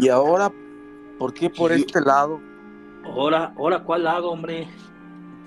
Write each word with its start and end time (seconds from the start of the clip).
¿Y 0.00 0.08
ahora 0.08 0.50
por 1.18 1.32
qué 1.34 1.50
por 1.50 1.72
Y- 1.72 1.76
este 1.82 2.00
lado? 2.00 2.40
Ahora, 3.04 3.54
ahora, 3.56 3.82
¿cuál 3.84 4.04
lado, 4.04 4.30
hombre? 4.30 4.66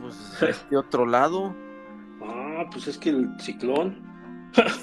Pues 0.02 0.42
este 0.42 0.78
otro 0.78 1.06
lado. 1.06 1.54
Ah, 2.24 2.64
pues 2.72 2.88
es 2.88 2.98
que 2.98 3.10
el 3.10 3.30
ciclón, 3.40 4.08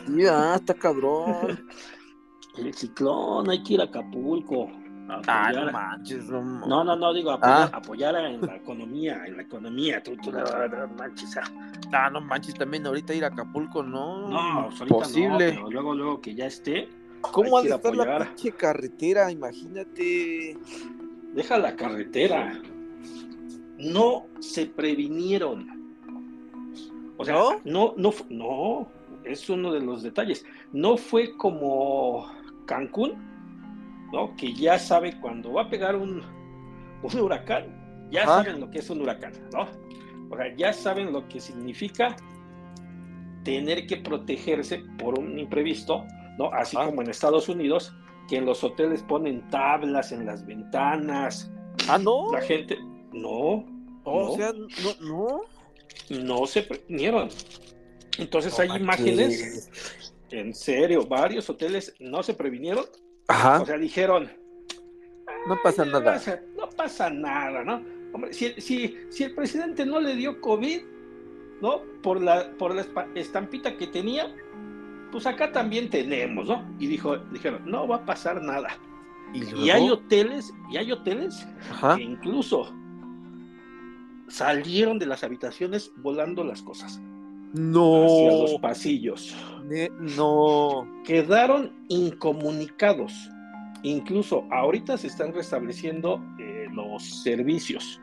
Sí, 0.07 0.27
ah, 0.31 0.55
está 0.57 0.75
cabrón. 0.75 1.65
el 2.59 2.73
ciclón, 2.75 3.51
hay 3.51 3.63
que 3.63 3.75
ir 3.75 3.81
a 3.81 3.85
Acapulco. 3.85 4.69
a 5.09 5.21
Ah, 5.29 5.53
no 5.53 5.73
manches, 5.73 6.29
no, 6.29 6.43
No, 6.67 6.83
no, 6.85 6.97
no, 6.97 7.13
digo, 7.15 7.31
apoyar, 7.31 7.71
Ah. 7.73 7.77
apoyar 7.77 8.15
en 8.17 8.41
la 8.41 8.57
economía, 8.57 9.25
en 9.27 9.37
la 9.37 9.43
economía, 9.43 10.03
tú, 10.03 10.17
tú, 10.23 10.33
no, 10.33 10.41
no 10.43 10.89
manches, 10.99 11.37
ah. 11.37 11.43
Ah, 11.93 12.11
no 12.11 12.21
manches, 12.21 12.55
también 12.55 12.87
ahorita 12.87 13.15
ir 13.15 13.25
a 13.25 13.29
Acapulco, 13.29 13.83
no. 13.83 14.29
No, 14.29 14.67
pues 14.69 14.81
ahorita 14.81 14.97
Posible. 14.99 15.31
no, 15.31 15.39
pero 15.39 15.71
luego, 15.71 15.95
luego 15.95 16.21
que 16.21 16.35
ya 16.35 16.47
esté, 16.47 16.89
¿Cómo 17.33 17.59
ha 17.59 17.63
de 17.63 17.71
estar 17.71 17.95
la 17.95 18.19
pinche 18.19 18.53
carretera? 18.53 19.31
Imagínate. 19.31 20.57
deja 21.35 21.59
la 21.59 21.77
carretera. 21.77 22.61
No 23.79 24.27
se 24.41 24.67
previnieron. 24.67 25.77
O 27.19 27.25
sea, 27.25 27.35
¿No? 27.65 27.95
no, 27.97 28.13
no, 28.29 28.89
es 29.25 29.49
uno 29.49 29.73
de 29.73 29.81
los 29.81 30.03
detalles. 30.03 30.45
No 30.73 30.97
fue 30.97 31.37
como 31.37 32.31
Cancún, 32.67 33.15
¿no? 34.13 34.35
Que 34.37 34.53
ya 34.55 34.79
sabe 34.79 35.19
cuando 35.21 35.53
va 35.55 35.63
a 35.63 35.71
pegar 35.71 35.97
un, 35.97 36.23
un 37.03 37.21
huracán, 37.21 38.09
ya 38.11 38.25
saben 38.27 38.61
lo 38.61 38.71
que 38.71 38.79
es 38.79 38.91
un 38.91 39.03
huracán, 39.03 39.33
¿no? 39.53 39.69
O 40.31 40.37
sea, 40.37 40.55
ya 40.57 40.73
saben 40.73 41.13
lo 41.13 41.27
que 41.29 41.41
significa 41.41 42.17
tener 43.45 43.87
que 43.87 43.97
protegerse 43.99 44.83
por 44.99 45.19
un 45.19 45.39
imprevisto, 45.39 46.05
¿no? 46.39 46.53
Así 46.53 46.77
Ajá. 46.77 46.87
como 46.87 47.03
en 47.03 47.11
Estados 47.11 47.49
Unidos, 47.49 47.95
que 48.29 48.37
en 48.37 48.45
los 48.47 48.63
hoteles 48.65 49.03
ponen 49.03 49.49
tablas 49.51 50.13
en 50.13 50.27
las 50.27 50.45
ventanas, 50.47 51.51
Ah, 51.89 51.99
no. 51.99 52.33
la 52.33 52.41
gente, 52.41 52.77
no, 53.13 53.65
O 54.05 54.29
no. 54.31 54.35
sea, 54.37 54.53
no, 54.53 55.07
no. 55.09 55.41
no 56.25 56.47
se 56.47 56.63
previnieron. 56.63 57.29
Entonces 58.19 58.59
hay 58.59 58.71
imágenes, 58.77 59.71
en 60.31 60.55
serio, 60.55 61.07
varios 61.07 61.49
hoteles 61.51 61.95
no 62.01 62.23
se 62.23 62.35
previnieron, 62.35 62.85
Ajá, 63.29 63.63
o 63.63 63.67
sea, 63.67 63.77
dijeron, 63.79 64.31
no 65.49 65.57
pasa 65.63 65.83
"Ay, 65.83 65.91
no 65.91 66.01
nada. 66.01 66.13
pasa- 66.15 66.41
No 66.57 66.69
pasa 66.71 67.11
nada, 67.11 67.63
¿no? 67.65 67.83
Hombre, 68.13 68.33
si, 68.33 68.53
si, 68.61 68.97
si 69.11 69.25
el 69.25 69.35
presidente 69.35 69.85
no 69.85 70.01
le 70.01 70.15
dio 70.17 70.41
COVID, 70.41 70.81
¿no? 71.61 71.83
Por 72.03 72.23
la, 72.23 72.51
por 72.57 72.75
la 72.75 72.85
estampita 73.15 73.77
que 73.77 73.87
tenía, 73.89 74.35
pues 75.13 75.27
acá 75.27 75.53
también 75.53 75.89
tenemos, 75.91 76.49
¿no? 76.49 76.65
Y 76.79 76.87
dijo, 76.87 77.17
dijeron, 77.33 77.63
no 77.67 77.87
va 77.89 77.97
a 77.97 78.05
pasar 78.07 78.43
nada. 78.43 78.69
Y, 79.35 79.65
Y 79.65 79.71
hay 79.71 79.89
hoteles, 79.91 80.53
y 80.71 80.77
hay 80.77 80.93
hoteles 80.93 81.47
Ajá. 81.71 81.97
que 81.97 82.03
incluso 82.03 82.73
salieron 84.29 84.99
de 84.99 85.07
las 85.07 85.23
habitaciones 85.25 85.93
volando 85.99 86.43
las 86.45 86.63
cosas 86.63 86.93
hacia 87.53 88.33
los 88.33 88.53
No. 88.53 88.59
pasillos. 88.61 89.35
Ne- 89.65 89.91
no. 90.17 90.87
Quedaron 91.05 91.73
incomunicados. 91.89 93.31
Incluso 93.83 94.45
ahorita 94.51 94.97
se 94.99 95.07
están 95.07 95.33
restableciendo 95.33 96.21
eh, 96.39 96.67
los 96.73 97.03
servicios. 97.23 98.01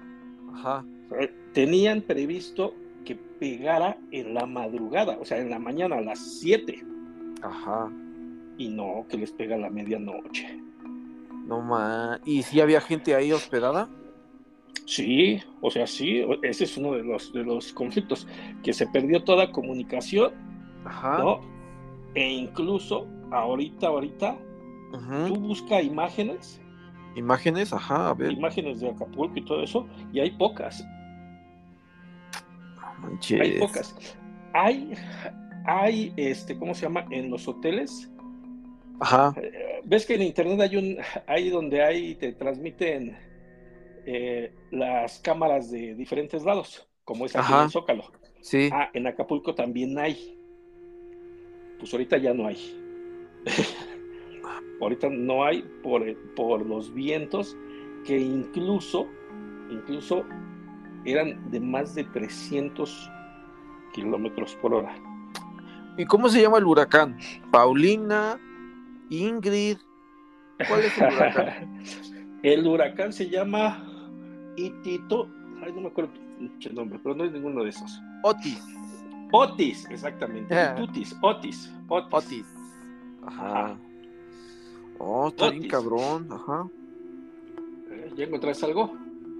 Ajá. 0.54 0.86
Eh, 1.20 1.32
Tenían 1.54 2.02
previsto 2.02 2.74
que 3.06 3.16
pegara 3.16 3.98
en 4.12 4.34
la 4.34 4.46
madrugada, 4.48 5.18
o 5.20 5.26
sea, 5.26 5.38
en 5.40 5.50
la 5.52 5.60
mañana 5.60 5.98
a 5.98 6.02
las 6.02 6.20
7, 6.40 6.84
Ajá. 7.44 7.92
y 8.58 8.70
no 8.70 9.06
que 9.10 9.18
les 9.18 9.32
pega 9.32 9.56
a 9.56 9.60
la 9.60 9.70
medianoche. 9.70 10.60
No 11.46 11.62
ma. 11.62 12.20
¿Y 12.26 12.44
si 12.44 12.62
había 12.62 12.80
gente 12.82 13.16
ahí 13.16 13.32
hospedada? 13.34 13.90
Sí, 14.86 15.42
o 15.62 15.72
sea, 15.72 15.88
sí, 15.88 16.24
ese 16.42 16.64
es 16.66 16.78
uno 16.78 16.94
de 16.94 17.04
los, 17.04 17.32
de 17.34 17.44
los 17.44 17.72
conflictos, 17.74 18.28
que 18.64 18.74
se 18.74 18.86
perdió 18.88 19.24
toda 19.24 19.52
comunicación, 19.52 20.34
Ajá. 20.86 21.18
¿no? 21.20 21.40
E 22.16 22.30
incluso 22.30 23.08
ahorita, 23.32 23.88
ahorita, 23.88 24.38
tú 25.28 25.36
busca 25.36 25.82
imágenes, 25.82 26.60
Imágenes, 27.16 27.72
ajá, 27.74 28.10
a 28.10 28.14
ver. 28.16 28.32
imágenes 28.32 28.80
de 28.80 28.90
Acapulco 28.90 29.38
y 29.38 29.46
todo 29.46 29.64
eso, 29.64 29.88
y 30.12 30.20
hay 30.20 30.32
pocas, 30.32 30.84
manches. 33.00 33.40
hay 33.42 33.60
pocas. 33.60 33.96
Hay, 34.54 34.94
hay, 35.66 36.14
este, 36.18 36.58
¿cómo 36.58 36.74
se 36.74 36.84
llama? 36.84 37.06
En 37.12 37.30
los 37.30 37.48
hoteles, 37.48 38.10
Ajá. 39.00 39.34
eh, 39.42 39.82
ves 39.84 40.06
que 40.06 40.16
en 40.16 40.24
internet 40.24 40.60
hay 40.62 40.76
un, 40.78 40.98
ahí 41.28 41.50
donde 41.50 41.84
hay, 41.84 42.16
te 42.16 42.34
transmiten 42.34 43.18
eh, 44.06 44.54
las 44.72 45.20
cámaras 45.20 45.72
de 45.72 45.96
diferentes 45.96 46.44
lados, 46.44 46.88
como 47.06 47.26
es 47.26 47.36
aquí 47.36 47.54
en 47.54 47.60
el 47.60 47.70
Zócalo. 47.70 48.12
Sí. 48.42 48.70
Ah, 48.72 48.90
en 48.94 49.08
Acapulco 49.08 49.56
también 49.56 49.98
hay. 49.98 50.38
Pues 51.80 51.94
ahorita 51.94 52.18
ya 52.18 52.34
no 52.34 52.48
hay. 52.48 52.58
ahorita 54.82 55.10
no 55.10 55.46
hay 55.46 55.64
por, 55.82 56.04
por 56.36 56.66
los 56.66 56.94
vientos 56.94 57.56
que 58.06 58.18
incluso, 58.18 59.08
incluso 59.70 60.26
eran 61.06 61.50
de 61.52 61.60
más 61.60 61.96
de 61.96 62.04
300 62.04 63.10
kilómetros 63.94 64.56
por 64.56 64.74
hora. 64.74 64.96
¿Y 65.98 66.06
cómo 66.06 66.30
se 66.30 66.42
llama 66.42 66.58
el 66.58 66.66
huracán? 66.66 67.18
Paulina, 67.52 68.40
Ingrid. 69.10 69.78
¿Cuál 70.68 70.82
es 70.82 70.98
el 70.98 71.14
huracán? 71.14 71.84
el 72.44 72.68
huracán 72.68 73.14
se 73.14 73.30
llama 73.30 73.84
Itito, 74.56 75.30
ay, 75.64 75.72
no 75.74 75.82
me 75.82 75.88
acuerdo 75.88 76.12
el 76.40 76.76
nombre, 76.76 77.00
pero 77.02 77.16
no 77.16 77.24
es 77.24 77.32
ninguno 77.32 77.64
de 77.64 77.70
esos. 77.70 78.02
Otis. 78.24 78.62
Otis, 79.32 79.88
exactamente. 79.90 80.54
Ah. 80.54 80.76
Itutis, 80.78 81.16
Otis, 81.22 81.72
Otis. 81.88 82.14
Otis. 82.14 82.46
Ajá. 83.26 83.78
Oh, 85.00 85.30
está 85.30 85.50
bien 85.50 85.68
cabrón. 85.68 86.28
Ajá. 86.32 86.68
Eh, 87.92 88.14
¿Ya 88.16 88.26
encontraste 88.26 88.66
algo? 88.66 88.96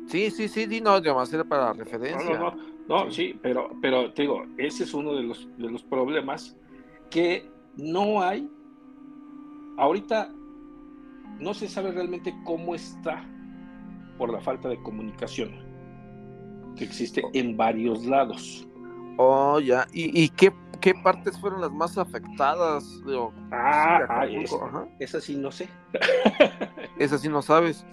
Sí, 0.08 0.32
sí, 0.32 0.48
sí, 0.48 0.66
di 0.66 0.82
no, 0.82 1.02
ya 1.02 1.14
va 1.14 1.24
a 1.24 1.26
ser 1.26 1.46
para 1.46 1.74
referencia. 1.74 2.38
no, 2.38 2.52
no, 2.52 2.56
no, 2.56 2.73
sí, 3.10 3.40
pero, 3.42 3.70
pero 3.82 4.12
te 4.14 4.24
digo, 4.24 4.44
ese 4.58 4.84
es 4.84 4.94
uno 4.94 5.14
de 5.16 5.24
los, 5.24 5.48
de 5.58 5.70
los 5.70 5.84
problemas 5.84 6.56
que 7.10 7.50
no 7.76 8.22
hay. 8.22 8.50
Ahorita 9.78 10.30
no 11.40 11.54
se 11.54 11.68
sabe 11.68 11.92
realmente 11.92 12.34
cómo 12.44 12.76
está 12.76 13.26
por 14.18 14.32
la 14.32 14.40
falta 14.40 14.70
de 14.70 14.82
comunicación 14.84 15.52
que 16.76 16.84
existe 16.84 17.24
en 17.34 17.58
varios 17.58 18.06
lados. 18.06 18.68
Oh, 19.18 19.60
ya. 19.60 19.88
¿Y, 19.94 20.24
y 20.24 20.30
qué, 20.30 20.52
qué 20.82 20.94
partes 20.96 21.40
fueron 21.40 21.62
las 21.62 21.72
más 21.72 21.98
afectadas? 21.98 22.84
Digo, 23.06 23.34
Ah, 23.52 24.00
sí, 24.00 24.06
ah, 24.10 24.26
es- 24.26 24.56
esa 25.00 25.22
sí 25.22 25.36
no 25.36 25.52
sé. 25.52 25.68
Esa 26.98 27.18
sí 27.18 27.30
no 27.30 27.42
sabes. 27.42 27.86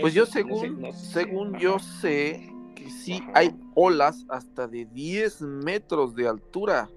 Pues 0.00 0.14
yo 0.14 0.22
no 0.22 0.26
sé, 0.26 0.32
según, 0.32 0.80
no 0.80 0.92
sé. 0.92 1.06
según 1.12 1.48
Ajá. 1.54 1.58
yo 1.62 1.78
sé 1.78 2.49
que 2.84 2.90
sí 2.90 3.22
hay 3.34 3.50
olas 3.74 4.24
hasta 4.28 4.66
de 4.66 4.86
10 4.86 5.42
metros 5.42 6.14
de 6.14 6.26
altura. 6.28 6.88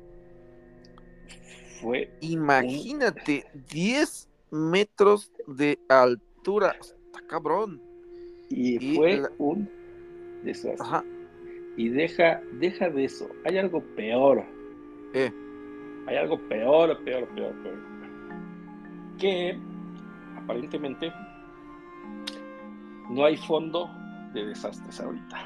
fue 1.81 2.09
Imagínate, 2.21 3.45
10 3.71 4.29
metros 4.51 5.31
de 5.47 5.77
altura. 5.89 6.75
Está 6.79 7.21
cabrón. 7.27 7.81
y 8.49 8.75
Y 8.93 8.95
fue 8.95 9.17
la- 9.17 9.31
un 9.39 9.69
desastre. 10.43 10.77
Ajá. 10.79 11.03
Y 11.75 11.89
deja, 11.89 12.39
deja 12.59 12.89
de 12.89 13.05
eso. 13.05 13.27
Hay 13.45 13.57
algo 13.57 13.81
peor. 13.95 14.43
Eh. 15.13 15.31
Hay 16.07 16.15
algo 16.17 16.37
peor, 16.47 17.03
peor, 17.03 17.27
peor, 17.29 17.53
peor. 17.63 17.79
Que 19.17 19.57
aparentemente 20.37 21.11
no 23.09 23.25
hay 23.25 23.37
fondo 23.37 23.89
de 24.33 24.45
desastres 24.45 24.99
ahorita. 24.99 25.45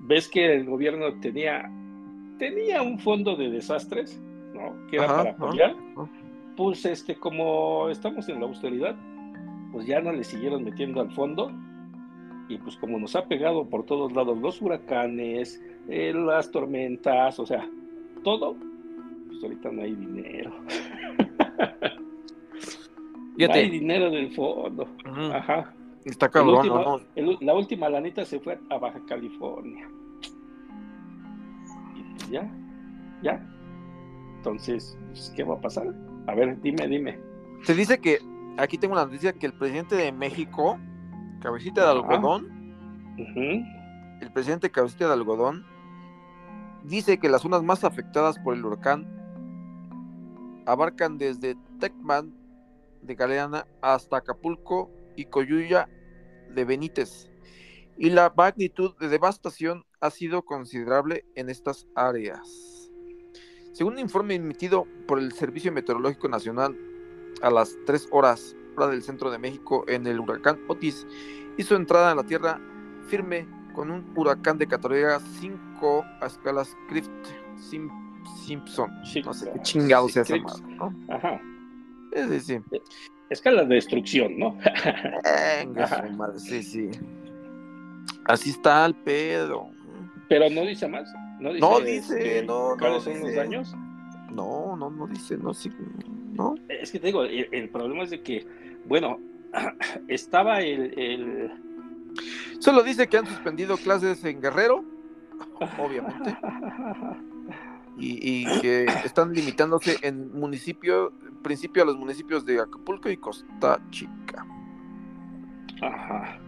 ¿Ves 0.00 0.28
que 0.28 0.54
el 0.54 0.64
gobierno 0.64 1.12
tenía, 1.20 1.70
tenía 2.38 2.82
un 2.82 2.98
fondo 2.98 3.36
de 3.36 3.50
desastres? 3.50 4.20
¿No? 4.54 4.74
Que 4.88 4.96
era 4.96 5.04
Ajá, 5.06 5.16
para 5.16 5.30
apoyar. 5.30 5.70
ajá. 5.96 6.08
Pues 6.56 6.84
este, 6.84 7.14
como 7.16 7.88
estamos 7.88 8.28
en 8.28 8.40
la 8.40 8.46
austeridad, 8.46 8.96
pues 9.72 9.86
ya 9.86 10.00
no 10.00 10.12
le 10.12 10.24
siguieron 10.24 10.64
metiendo 10.64 11.00
al 11.00 11.10
fondo. 11.12 11.52
Y 12.48 12.58
pues 12.58 12.76
como 12.76 12.98
nos 12.98 13.14
ha 13.14 13.26
pegado 13.26 13.68
por 13.68 13.84
todos 13.84 14.12
lados 14.12 14.38
los 14.38 14.60
huracanes, 14.62 15.62
eh, 15.88 16.12
las 16.14 16.50
tormentas, 16.50 17.38
o 17.38 17.46
sea, 17.46 17.68
todo, 18.24 18.56
pues 19.28 19.42
ahorita 19.42 19.70
no 19.70 19.82
hay 19.82 19.94
dinero. 19.94 20.52
No 23.38 23.52
hay 23.52 23.70
dinero 23.70 24.10
del 24.10 24.32
fondo. 24.32 24.88
Ajá. 25.32 25.72
La 27.40 27.54
última 27.54 27.88
lanita 27.88 28.24
se 28.24 28.40
fue 28.40 28.58
a 28.70 28.78
Baja 28.78 29.00
California. 29.06 29.88
Y 31.94 32.02
pues 32.02 32.30
ya, 32.30 32.50
ya. 33.22 33.44
Entonces, 34.36 34.96
pues, 35.08 35.32
¿qué 35.34 35.44
va 35.44 35.54
a 35.54 35.60
pasar? 35.60 35.94
A 36.26 36.34
ver, 36.34 36.60
dime, 36.62 36.86
dime. 36.86 37.18
Se 37.64 37.74
dice 37.74 37.98
que 37.98 38.18
aquí 38.56 38.78
tengo 38.78 38.94
la 38.94 39.04
noticia 39.04 39.32
que 39.32 39.46
el 39.46 39.52
presidente 39.52 39.96
de 39.96 40.12
México, 40.12 40.78
Cabecita 41.40 41.84
de 41.84 41.90
Algodón, 41.90 42.74
el 44.20 44.32
presidente 44.32 44.70
Cabecita 44.70 45.06
de 45.06 45.12
Algodón, 45.14 45.64
dice 46.84 47.18
que 47.18 47.28
las 47.28 47.42
zonas 47.42 47.62
más 47.62 47.84
afectadas 47.84 48.38
por 48.38 48.54
el 48.54 48.64
huracán 48.64 49.06
abarcan 50.66 51.18
desde 51.18 51.56
Tecman 51.80 52.32
de 53.02 53.14
Galeana 53.14 53.66
hasta 53.80 54.18
Acapulco 54.18 54.90
y 55.18 55.24
Coyuya 55.24 55.88
de 56.54 56.64
Benítez. 56.64 57.28
Y 57.96 58.10
la 58.10 58.32
magnitud 58.36 58.96
de 58.98 59.08
devastación 59.08 59.84
ha 60.00 60.10
sido 60.10 60.42
considerable 60.42 61.24
en 61.34 61.50
estas 61.50 61.88
áreas. 61.96 62.90
Según 63.72 63.94
un 63.94 63.98
informe 63.98 64.36
emitido 64.36 64.86
por 65.08 65.18
el 65.18 65.32
Servicio 65.32 65.72
Meteorológico 65.72 66.28
Nacional 66.28 66.78
a 67.42 67.50
las 67.50 67.76
3 67.86 68.08
horas 68.12 68.56
hora 68.76 68.86
del 68.86 69.02
centro 69.02 69.30
de 69.32 69.38
México 69.38 69.84
en 69.88 70.06
el 70.06 70.20
huracán 70.20 70.60
Otis, 70.68 71.04
hizo 71.56 71.74
entrada 71.74 72.12
a 72.12 72.14
la 72.14 72.22
tierra 72.22 72.60
firme 73.08 73.48
con 73.74 73.90
un 73.90 74.12
huracán 74.16 74.56
de 74.58 74.68
categoría 74.68 75.18
5 75.40 76.04
a 76.20 76.26
escala 76.26 76.64
Script 76.64 77.26
Simpson. 77.56 78.90
no 79.24 79.34
sé 79.34 79.50
qué 79.52 79.62
chingado 79.62 80.08
se 80.08 80.20
hace 80.20 80.38
¿no? 80.40 80.94
Ajá. 81.08 81.40
Sí, 82.12 82.40
sí. 82.40 82.60
Escala 83.30 83.64
de 83.64 83.74
destrucción, 83.74 84.38
¿no? 84.38 84.58
Venga, 85.24 86.10
madre, 86.16 86.38
sí, 86.38 86.62
sí. 86.62 86.90
Así 88.24 88.50
está 88.50 88.86
el 88.86 88.94
pedo. 88.94 89.70
Pero 90.28 90.48
no 90.50 90.62
dice 90.62 90.88
más. 90.88 91.12
No 91.40 91.52
dice, 91.52 91.60
no, 91.60 91.80
dice, 91.80 92.42
no, 92.44 92.76
¿Cuáles 92.78 93.04
son 93.04 93.20
los 93.20 93.34
daños? 93.34 93.74
No, 94.30 94.76
no, 94.76 94.90
no 94.90 95.06
dice, 95.06 95.36
no, 95.36 95.54
sí, 95.54 95.70
no. 96.32 96.54
Es 96.68 96.90
que 96.90 96.98
te 96.98 97.08
digo, 97.08 97.24
el, 97.24 97.68
problema 97.70 98.02
es 98.04 98.10
de 98.10 98.22
que, 98.22 98.46
bueno, 98.86 99.18
estaba 100.08 100.60
el, 100.60 100.98
el... 100.98 101.50
Solo 102.58 102.82
dice 102.82 103.06
que 103.08 103.18
han 103.18 103.26
suspendido 103.26 103.76
clases 103.76 104.24
en 104.24 104.40
Guerrero, 104.40 104.84
obviamente. 105.78 106.36
Y, 107.98 108.44
y, 108.44 108.60
que 108.60 108.84
están 109.04 109.32
limitándose 109.32 109.96
en 110.02 110.32
municipio, 110.32 111.12
en 111.26 111.42
principio 111.42 111.82
a 111.82 111.86
los 111.86 111.96
municipios 111.96 112.46
de 112.46 112.60
Acapulco 112.60 113.10
y 113.10 113.16
Costa 113.16 113.80
Chica. 113.90 114.46
Ajá. 115.82 116.40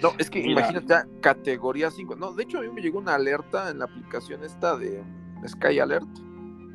No, 0.00 0.12
es 0.18 0.30
que 0.30 0.40
imagínate 0.40 0.86
ya 0.86 1.06
categoría 1.20 1.90
5. 1.90 2.16
No, 2.16 2.32
de 2.32 2.42
hecho 2.42 2.58
a 2.58 2.62
mí 2.62 2.68
me 2.70 2.80
llegó 2.80 2.98
una 2.98 3.14
alerta 3.14 3.70
en 3.70 3.78
la 3.78 3.84
aplicación 3.84 4.42
esta 4.44 4.76
de 4.76 5.02
Sky 5.46 5.78
Alert. 5.78 6.08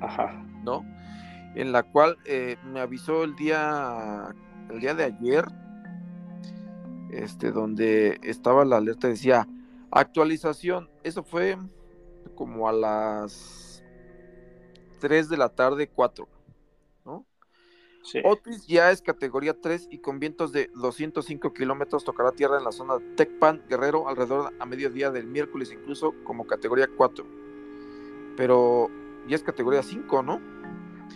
Ajá. 0.01 0.43
¿No? 0.63 0.85
En 1.55 1.71
la 1.71 1.83
cual 1.83 2.17
eh, 2.25 2.57
me 2.71 2.79
avisó 2.79 3.23
el 3.23 3.35
día 3.35 4.33
el 4.69 4.79
día 4.79 4.93
de 4.93 5.05
ayer 5.05 5.45
este 7.11 7.51
donde 7.51 8.19
estaba 8.23 8.65
la 8.65 8.77
alerta 8.77 9.07
decía 9.07 9.47
actualización. 9.91 10.89
Eso 11.03 11.23
fue 11.23 11.57
como 12.29 12.67
a 12.67 12.73
las 12.73 13.83
3 14.99 15.29
de 15.29 15.37
la 15.37 15.49
tarde, 15.49 15.87
4. 15.87 16.27
Otis 18.23 18.65
ya 18.67 18.91
es 18.91 19.01
categoría 19.01 19.59
3 19.59 19.89
y 19.91 19.99
con 19.99 20.19
vientos 20.19 20.51
de 20.51 20.69
205 20.75 21.53
kilómetros 21.53 22.03
tocará 22.03 22.31
tierra 22.31 22.57
en 22.57 22.63
la 22.63 22.71
zona 22.71 22.95
Tecpan, 23.15 23.63
Guerrero, 23.67 24.07
alrededor 24.07 24.53
a 24.59 24.65
mediodía 24.65 25.11
del 25.11 25.27
miércoles, 25.27 25.71
incluso 25.71 26.13
como 26.23 26.47
categoría 26.47 26.87
4. 26.95 27.25
Pero 28.37 28.89
ya 29.27 29.35
es 29.35 29.43
categoría 29.43 29.83
5, 29.83 30.23
¿no? 30.23 30.39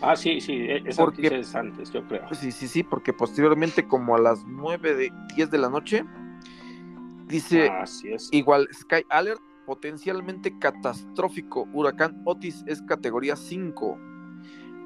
Ah, 0.02 0.16
sí, 0.16 0.42
sí, 0.42 0.54
e-, 0.54 0.84
esa 0.86 1.04
porque, 1.04 1.28
es 1.28 1.56
antes, 1.56 1.92
yo 1.92 2.06
creo. 2.08 2.28
Sí, 2.34 2.52
sí, 2.52 2.68
sí, 2.68 2.84
porque 2.84 3.14
posteriormente, 3.14 3.88
como 3.88 4.16
a 4.16 4.20
las 4.20 4.44
9 4.46 4.96
de 4.96 5.14
10 5.36 5.52
de 5.52 5.58
la 5.58 5.70
noche, 5.70 6.04
dice 7.28 7.72
igual 8.32 8.68
Sky 8.74 9.06
Alert, 9.10 9.42
potencialmente 9.66 10.58
catastrófico, 10.60 11.68
huracán 11.74 12.22
Otis 12.26 12.64
es 12.68 12.82
categoría 12.82 13.36
5 13.36 14.12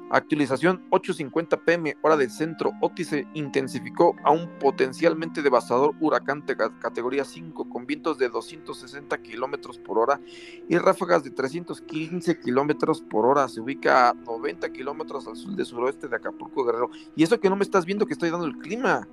Actualización 0.08 0.88
8.50 0.90 1.64
pm, 1.64 1.96
hora 2.00 2.16
del 2.16 2.30
centro. 2.30 2.70
Otis 2.80 3.08
se 3.08 3.26
intensificó 3.34 4.14
a 4.22 4.30
un 4.30 4.48
potencialmente 4.60 5.42
devastador 5.42 5.96
huracán 6.00 6.46
de 6.46 6.56
categoría 6.56 7.24
5 7.24 7.68
con 7.68 7.86
vientos 7.86 8.16
de 8.16 8.28
260 8.28 9.18
kilómetros 9.18 9.78
por 9.78 9.98
hora 9.98 10.20
y 10.68 10.78
ráfagas 10.78 11.24
de 11.24 11.30
315 11.30 12.38
kilómetros 12.38 13.00
por 13.00 13.26
hora. 13.26 13.48
Se 13.48 13.60
ubica 13.60 14.10
a 14.10 14.14
90 14.14 14.70
kilómetros 14.70 15.26
al 15.26 15.36
sur 15.36 15.56
de 15.56 15.64
suroeste 15.64 16.06
de 16.06 16.14
Acapulco 16.14 16.64
Guerrero. 16.64 16.90
Y 17.16 17.24
eso 17.24 17.40
que 17.40 17.50
no 17.50 17.56
me 17.56 17.64
estás 17.64 17.84
viendo 17.84 18.06
que 18.06 18.12
estoy 18.12 18.30
dando 18.30 18.46
el 18.46 18.58
clima. 18.58 19.08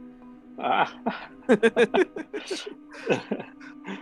Ah. 0.60 0.92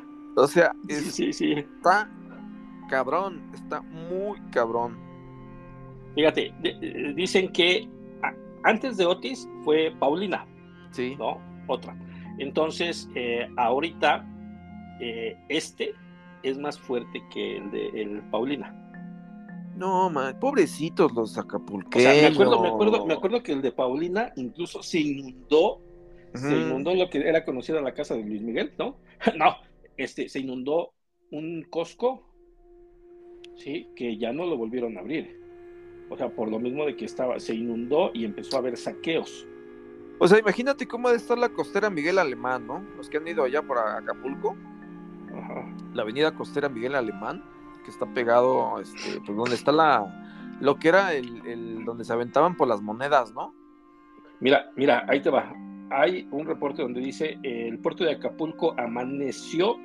o 0.36 0.48
sea, 0.48 0.74
sí, 0.88 1.34
sí. 1.34 1.54
está 1.54 2.10
cabrón, 2.90 3.42
está 3.54 3.82
muy 3.82 4.40
cabrón. 4.52 4.98
Fíjate, 6.16 6.54
dicen 7.16 7.52
que 7.52 7.88
antes 8.64 8.98
de 8.98 9.06
Otis 9.06 9.48
fue 9.64 9.94
Paulina. 10.00 10.46
Sí. 10.92 11.16
¿No? 11.18 11.40
Otra. 11.68 11.98
Entonces, 12.38 13.10
eh, 13.16 13.48
ahorita 13.58 14.26
eh, 15.00 15.38
este 15.50 15.94
es 16.44 16.58
más 16.58 16.78
fuerte 16.78 17.24
que 17.32 17.58
el 17.58 17.72
de 17.72 17.88
el 18.02 18.22
Paulina. 18.30 18.78
No, 19.76 20.10
man, 20.10 20.38
pobrecitos 20.40 21.14
los 21.14 21.38
acapulqueños. 21.38 22.22
me 22.22 22.28
acuerdo, 22.28 22.62
me 22.62 22.68
acuerdo, 22.68 23.06
me 23.06 23.14
acuerdo 23.14 23.42
que 23.42 23.54
el 23.54 23.62
de 23.62 23.72
Paulina 23.72 24.32
incluso 24.36 24.84
se 24.84 25.00
inundó, 25.00 25.80
se 26.36 26.56
inundó 26.56 26.94
lo 26.94 27.10
que 27.10 27.20
era 27.20 27.46
conocida 27.46 27.82
la 27.82 27.94
casa 27.94 28.16
de 28.16 28.24
Luis 28.24 28.42
Miguel, 28.42 28.74
¿no? 28.78 28.98
no, 29.38 29.56
este, 29.98 30.30
se 30.30 30.40
inundó 30.40 30.94
un 31.32 31.66
Costco, 31.70 32.24
sí, 33.56 33.90
que 33.96 34.18
ya 34.18 34.34
no 34.34 34.46
lo 34.46 34.58
volvieron 34.58 34.98
a 34.98 35.02
abrir. 35.02 35.40
O 36.10 36.18
sea, 36.18 36.30
por 36.30 36.50
lo 36.50 36.60
mismo 36.60 36.86
de 36.86 36.96
que 36.96 37.06
estaba, 37.06 37.40
se 37.40 37.56
inundó 37.56 38.12
y 38.14 38.26
empezó 38.26 38.58
a 38.58 38.60
haber 38.60 38.76
saqueos. 38.76 39.48
O 40.20 40.28
sea, 40.28 40.40
imagínate 40.40 40.88
cómo 40.88 41.08
debe 41.08 41.20
estar 41.20 41.38
la 41.38 41.50
costera 41.50 41.90
Miguel 41.90 42.20
Alemán, 42.20 42.68
¿no? 42.68 42.84
Los 42.98 43.10
que 43.10 43.18
han 43.18 43.28
ido 43.28 43.44
allá 43.44 43.62
por 43.62 43.78
Acapulco. 43.80 44.56
Ajá. 45.34 45.74
La 45.94 46.04
avenida 46.04 46.36
costera 46.36 46.70
Miguel 46.70 46.96
Alemán, 46.96 47.44
que 47.86 47.92
está 47.92 48.06
pegado, 48.14 48.80
este, 48.82 49.22
pues 49.26 49.38
donde 49.38 49.56
está 49.56 49.72
la, 49.72 50.58
lo 50.60 50.78
que 50.78 50.90
era 50.90 51.14
el, 51.14 51.48
el, 51.48 51.86
donde 51.86 52.04
se 52.04 52.14
aventaban 52.14 52.56
por 52.56 52.68
las 52.68 52.82
monedas, 52.82 53.34
¿no? 53.34 53.54
Mira, 54.42 54.72
mira, 54.76 55.06
ahí 55.08 55.22
te 55.22 55.30
va. 55.30 55.54
Hay 55.90 56.28
un 56.32 56.46
reporte 56.46 56.82
donde 56.82 57.02
dice 57.02 57.40
el 57.44 57.80
puerto 57.80 58.04
de 58.04 58.12
Acapulco 58.12 58.74
amaneció 58.78 59.78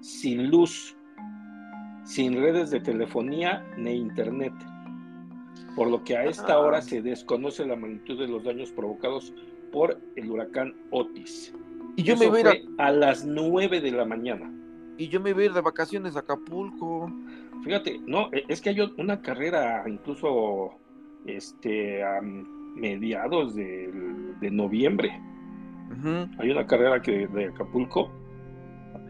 sin 0.00 0.50
luz, 0.50 0.96
sin 2.04 2.40
redes 2.40 2.70
de 2.70 2.80
telefonía 2.80 3.64
ni 3.76 3.92
internet 3.92 4.54
por 5.76 5.88
lo 5.88 6.02
que 6.02 6.16
a 6.16 6.24
esta 6.24 6.58
hora 6.58 6.80
se 6.80 7.02
desconoce 7.02 7.64
la 7.66 7.76
magnitud 7.76 8.18
de 8.18 8.26
los 8.26 8.42
daños 8.42 8.72
provocados 8.72 9.32
por 9.70 10.00
el 10.16 10.30
huracán 10.30 10.74
Otis. 10.90 11.54
Y 11.96 12.02
yo 12.02 12.16
me 12.16 12.28
voy 12.28 12.40
a, 12.40 12.54
ir 12.54 12.68
a... 12.78 12.90
las 12.90 13.26
9 13.26 13.80
de 13.80 13.90
la 13.92 14.06
mañana. 14.06 14.50
Y 14.96 15.08
yo 15.08 15.20
me 15.20 15.34
voy 15.34 15.44
a 15.44 15.46
ir 15.46 15.52
de 15.52 15.60
vacaciones 15.60 16.16
a 16.16 16.20
Acapulco. 16.20 17.12
Fíjate, 17.62 18.00
no, 18.06 18.32
e, 18.32 18.44
es 18.48 18.62
que 18.62 18.70
hay 18.70 18.80
una 18.96 19.20
carrera 19.20 19.84
incluso 19.86 20.70
este 21.26 22.02
a 22.02 22.22
mediados 22.22 23.54
de, 23.54 23.90
noviembre. 24.50 25.20
Hay 26.38 26.50
una 26.50 26.66
carrera 26.66 27.00
que 27.02 27.26
de 27.26 27.46
Acapulco 27.46 28.10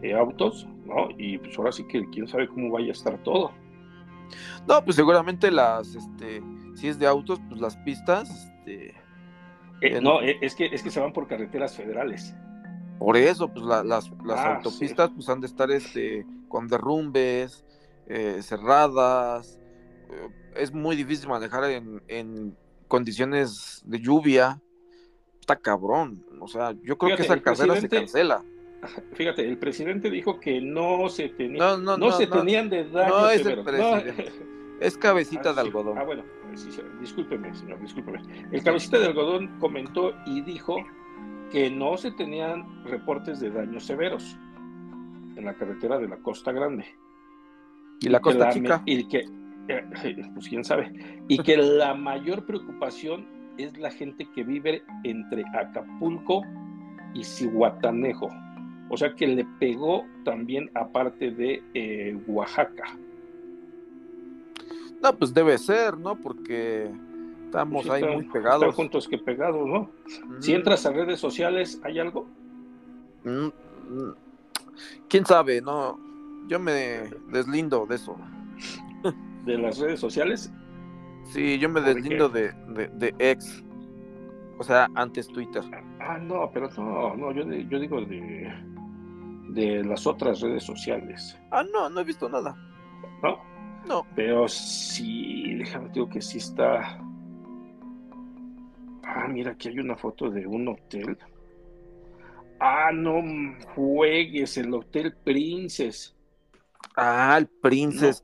de 0.01 0.13
autos, 0.13 0.67
¿no? 0.87 1.09
Y 1.17 1.37
pues 1.37 1.57
ahora 1.57 1.71
sí 1.71 1.83
que 1.85 2.09
quién 2.09 2.27
sabe 2.27 2.47
cómo 2.47 2.71
vaya 2.71 2.89
a 2.89 2.91
estar 2.91 3.21
todo. 3.23 3.51
No, 4.67 4.83
pues 4.83 4.95
seguramente 4.95 5.51
las, 5.51 5.95
este, 5.95 6.41
si 6.75 6.87
es 6.87 6.99
de 6.99 7.07
autos, 7.07 7.39
pues 7.47 7.61
las 7.61 7.77
pistas, 7.77 8.29
este... 8.59 8.95
Eh, 9.81 10.01
no, 10.01 10.21
eh, 10.21 10.37
es 10.41 10.55
que, 10.55 10.65
es 10.65 10.81
que 10.81 10.89
se 10.89 10.99
van 10.99 11.13
por 11.13 11.27
carreteras 11.27 11.75
federales. 11.75 12.35
Por 12.97 13.15
eso, 13.15 13.47
pues 13.47 13.63
las, 13.63 13.85
las 13.85 14.11
ah, 14.29 14.55
autopistas 14.55 15.11
pues 15.11 15.29
han 15.29 15.39
de 15.39 15.47
estar 15.47 15.69
este, 15.69 16.25
con 16.47 16.67
derrumbes, 16.67 17.63
eh, 18.07 18.39
cerradas. 18.41 19.59
es 20.55 20.73
muy 20.73 20.95
difícil 20.95 21.29
manejar 21.29 21.63
en, 21.65 22.01
en, 22.07 22.57
condiciones 22.87 23.83
de 23.85 23.99
lluvia. 23.99 24.59
Está 25.39 25.57
cabrón. 25.57 26.25
O 26.41 26.47
sea, 26.47 26.73
yo 26.81 26.97
creo 26.97 27.15
que 27.15 27.23
esa 27.23 27.39
carrera 27.39 27.79
se 27.79 27.87
cancela. 27.87 28.43
Fíjate, 29.13 29.47
el 29.47 29.57
presidente 29.57 30.09
dijo 30.09 30.39
que 30.39 30.61
no 30.61 31.09
se, 31.09 31.29
tenía, 31.29 31.77
no, 31.77 32.11
se 32.11 32.27
tenían 32.27 32.69
de 32.69 32.89
daño. 32.89 33.09
No 33.09 33.29
es 33.29 33.45
el 33.45 33.63
presidente. 33.63 34.31
Es 34.79 34.97
cabecita 34.97 35.53
de 35.53 35.59
ah, 35.59 35.63
algodón. 35.63 35.97
Ah, 35.97 36.03
bueno, 36.03 36.23
discúlpeme, 37.01 37.53
señor, 37.55 37.79
discúlpeme. 37.81 38.21
El 38.51 38.63
cabecita 38.63 38.99
de 38.99 39.07
algodón 39.07 39.57
comentó 39.59 40.13
y 40.25 40.41
dijo 40.41 40.77
que 41.51 41.71
no 41.71 41.97
se 41.97 42.11
tenían 42.11 42.83
reportes 42.85 43.39
de 43.39 43.49
daños 43.49 43.85
severos 43.85 44.37
en 45.35 45.45
la 45.45 45.55
carretera 45.55 45.97
de 45.97 46.07
la 46.07 46.17
Costa 46.17 46.51
Grande. 46.51 46.85
¿Y 48.01 48.09
la 48.09 48.19
Costa 48.19 48.49
Chica? 48.49 48.83
Y 48.85 49.07
que, 49.07 49.25
eh, 49.67 50.29
pues 50.33 50.47
quién 50.47 50.63
sabe. 50.63 50.93
Y 51.27 51.39
que 51.39 51.57
la 51.57 51.95
mayor 51.95 52.45
preocupación 52.45 53.27
es 53.57 53.75
la 53.77 53.89
gente 53.89 54.27
que 54.35 54.43
vive 54.43 54.83
entre 55.03 55.43
Acapulco 55.55 56.43
y 57.13 57.23
Cihuatanejo. 57.23 58.29
O 58.89 58.97
sea 58.97 59.13
que 59.13 59.27
le 59.27 59.45
pegó 59.59 60.05
también 60.23 60.69
aparte 60.73 61.31
de 61.31 61.63
eh, 61.73 62.17
Oaxaca. 62.27 62.97
No, 65.01 65.13
pues 65.17 65.33
debe 65.33 65.57
ser, 65.57 65.97
¿no? 65.97 66.15
Porque 66.15 66.91
estamos 67.45 67.85
pues 67.85 68.03
ahí 68.03 68.15
muy 68.15 68.25
pegados. 68.25 68.63
Están 68.63 68.75
juntos 68.75 69.07
que 69.07 69.17
pegados, 69.17 69.67
¿no? 69.67 69.89
Si 70.39 70.53
entras 70.53 70.85
a 70.85 70.91
redes 70.91 71.19
sociales, 71.19 71.79
¿hay 71.83 71.99
algo? 71.99 72.27
Mm, 73.23 73.47
mm. 73.47 74.15
¿Quién 75.07 75.25
sabe? 75.25 75.61
No, 75.61 75.99
yo 76.47 76.59
me 76.59 77.09
deslindo 77.31 77.85
de 77.85 77.95
eso. 77.95 78.17
¿De 79.45 79.57
las 79.57 79.77
redes 79.79 79.99
sociales? 79.99 80.51
Sí, 81.25 81.59
yo 81.59 81.69
me 81.69 81.81
deslindo 81.81 82.29
de, 82.29 82.53
de, 82.69 82.87
de, 82.87 83.15
ex. 83.19 83.63
O 84.57 84.63
sea, 84.63 84.89
antes 84.95 85.27
Twitter. 85.27 85.63
Ah, 85.99 86.17
no, 86.17 86.49
pero 86.51 86.69
no, 86.77 87.15
no, 87.15 87.31
yo, 87.31 87.43
yo 87.43 87.79
digo 87.79 88.01
de, 88.01 88.51
de 89.57 89.83
las 89.83 90.05
otras 90.05 90.39
redes 90.39 90.63
sociales. 90.63 91.37
Ah, 91.49 91.63
no, 91.63 91.89
no 91.89 91.99
he 91.99 92.03
visto 92.03 92.29
nada. 92.29 92.55
¿No? 93.23 93.39
No. 93.87 94.05
Pero 94.15 94.47
sí, 94.47 95.55
déjame 95.55 95.89
digo 95.89 96.07
que 96.07 96.21
sí 96.21 96.37
está. 96.37 96.99
Ah, 99.03 99.27
mira, 99.27 99.51
aquí 99.51 99.69
hay 99.69 99.79
una 99.79 99.95
foto 99.95 100.29
de 100.29 100.45
un 100.45 100.67
hotel. 100.67 101.17
Ah, 102.59 102.91
no 102.93 103.21
juegues, 103.75 104.57
el 104.57 104.73
Hotel 104.73 105.15
Princess. 105.23 106.15
Ah, 106.95 107.35
el 107.37 107.47
Princess. 107.47 108.23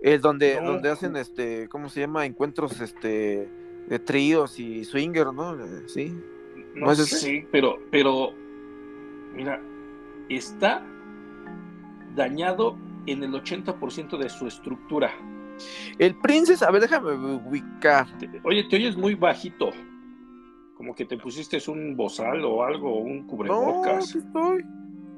Es 0.00 0.22
donde, 0.22 0.58
donde 0.60 0.88
hacen 0.88 1.14
este, 1.16 1.68
¿cómo 1.68 1.90
se 1.90 2.00
llama? 2.00 2.24
Encuentros 2.24 2.80
este 2.80 3.50
de 3.86 3.98
tríos 3.98 4.58
y 4.58 4.84
swinger, 4.84 5.32
¿no? 5.32 5.56
Sí. 5.88 6.14
No, 6.74 6.94
sé, 6.94 7.04
sí, 7.04 7.46
pero, 7.50 7.78
pero, 7.90 8.32
mira, 9.34 9.60
está 10.30 10.82
dañado 12.14 12.76
en 13.06 13.22
el 13.22 13.32
80% 13.32 14.18
de 14.18 14.28
su 14.28 14.46
estructura. 14.46 15.12
El 15.98 16.14
Princess, 16.16 16.62
a 16.62 16.70
ver, 16.70 16.82
déjame 16.82 17.12
ubicar. 17.12 18.06
Oye, 18.44 18.64
te 18.64 18.76
oyes 18.76 18.96
muy 18.96 19.14
bajito. 19.14 19.70
Como 20.76 20.94
que 20.94 21.04
te 21.04 21.18
pusiste 21.18 21.58
un 21.70 21.96
bozal 21.96 22.44
o 22.44 22.64
algo, 22.64 22.98
un 23.00 23.26
cubrebocas. 23.26 23.92
No, 23.92 23.98
aquí 23.98 24.18
estoy. 24.18 24.64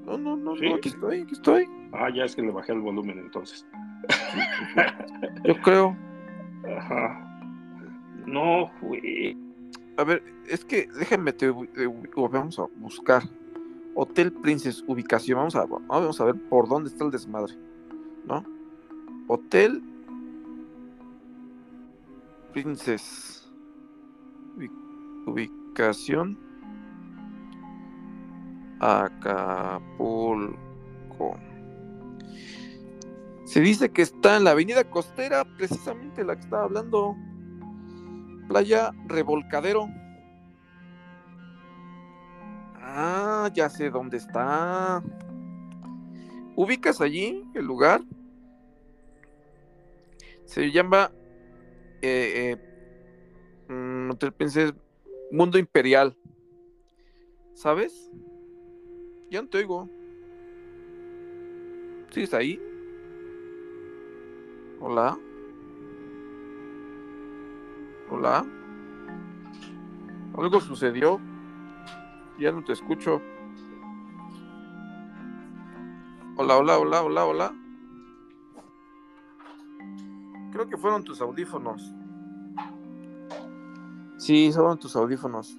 No, 0.05 0.19
no, 0.19 0.37
no, 0.37 0.57
no, 0.57 0.75
aquí 0.75 0.89
estoy, 0.89 1.21
aquí 1.21 1.35
estoy. 1.35 1.69
Ah, 1.93 2.09
ya 2.13 2.25
es 2.25 2.35
que 2.35 2.43
le 2.43 2.51
bajé 2.51 2.73
el 2.73 2.81
volumen 2.81 3.19
entonces. 3.19 3.65
Yo 5.45 5.55
creo. 5.63 5.97
Ajá. 6.77 7.29
No, 8.27 8.69
fue. 8.81 9.37
A 9.97 10.05
ver, 10.05 10.23
es 10.49 10.65
que 10.65 10.89
déjenme, 10.99 11.33
te, 11.33 11.53
vamos 12.17 12.59
a 12.59 12.67
buscar. 12.77 13.23
Hotel 13.95 14.33
Princess, 14.33 14.83
ubicación. 14.87 15.39
Vamos 15.39 15.55
a, 15.55 15.65
vamos 15.65 16.21
a 16.21 16.25
ver 16.25 16.37
por 16.49 16.69
dónde 16.69 16.91
está 16.91 17.05
el 17.05 17.11
desmadre. 17.11 17.55
¿No? 18.27 18.45
Hotel 19.29 19.83
Princess. 22.53 23.51
Ubicación. 25.27 26.39
Acapulco. 28.81 30.57
Se 33.45 33.61
dice 33.61 33.91
que 33.91 34.03
está 34.03 34.37
en 34.39 34.45
la 34.45 34.53
avenida 34.53 34.83
costera, 34.85 35.45
precisamente 35.57 36.25
la 36.25 36.37
que 36.37 36.43
estaba 36.43 36.65
hablando. 36.65 37.17
Playa 38.49 38.93
Revolcadero. 39.07 39.89
Ah, 42.85 43.49
ya 43.55 43.71
sé 43.71 43.91
dónde 43.91 44.17
está. 44.17 45.03
¿Ubicas 46.57 47.01
allí 47.01 47.45
el 47.55 47.65
lugar? 47.65 48.03
Se 50.45 50.71
llama 50.73 51.13
eh, 52.03 52.59
eh, 52.59 53.73
mm, 53.73 54.11
pensé 54.37 54.75
Mundo 55.31 55.59
Imperial. 55.59 56.17
¿Sabes? 57.55 58.11
Ya 59.31 59.41
no 59.41 59.49
te 59.49 59.59
oigo. 59.59 59.89
¿Sigues 62.11 62.35
ahí? 62.35 62.61
Hola. 64.81 65.17
Hola. 68.11 68.45
¿Algo 70.37 70.61
sucedió? 70.61 71.21
Ya 72.43 72.51
no 72.51 72.65
te 72.65 72.73
escucho. 72.73 73.23
Hola, 76.37 76.57
hola, 76.57 76.77
hola, 76.77 77.03
hola, 77.05 77.25
hola. 77.25 77.55
Creo 80.51 80.69
que 80.69 80.77
fueron 80.77 81.05
tus 81.05 81.21
audífonos. 81.21 81.81
Sí, 84.19 84.51
fueron 84.53 84.77
tus 84.77 84.97
audífonos. 84.97 85.57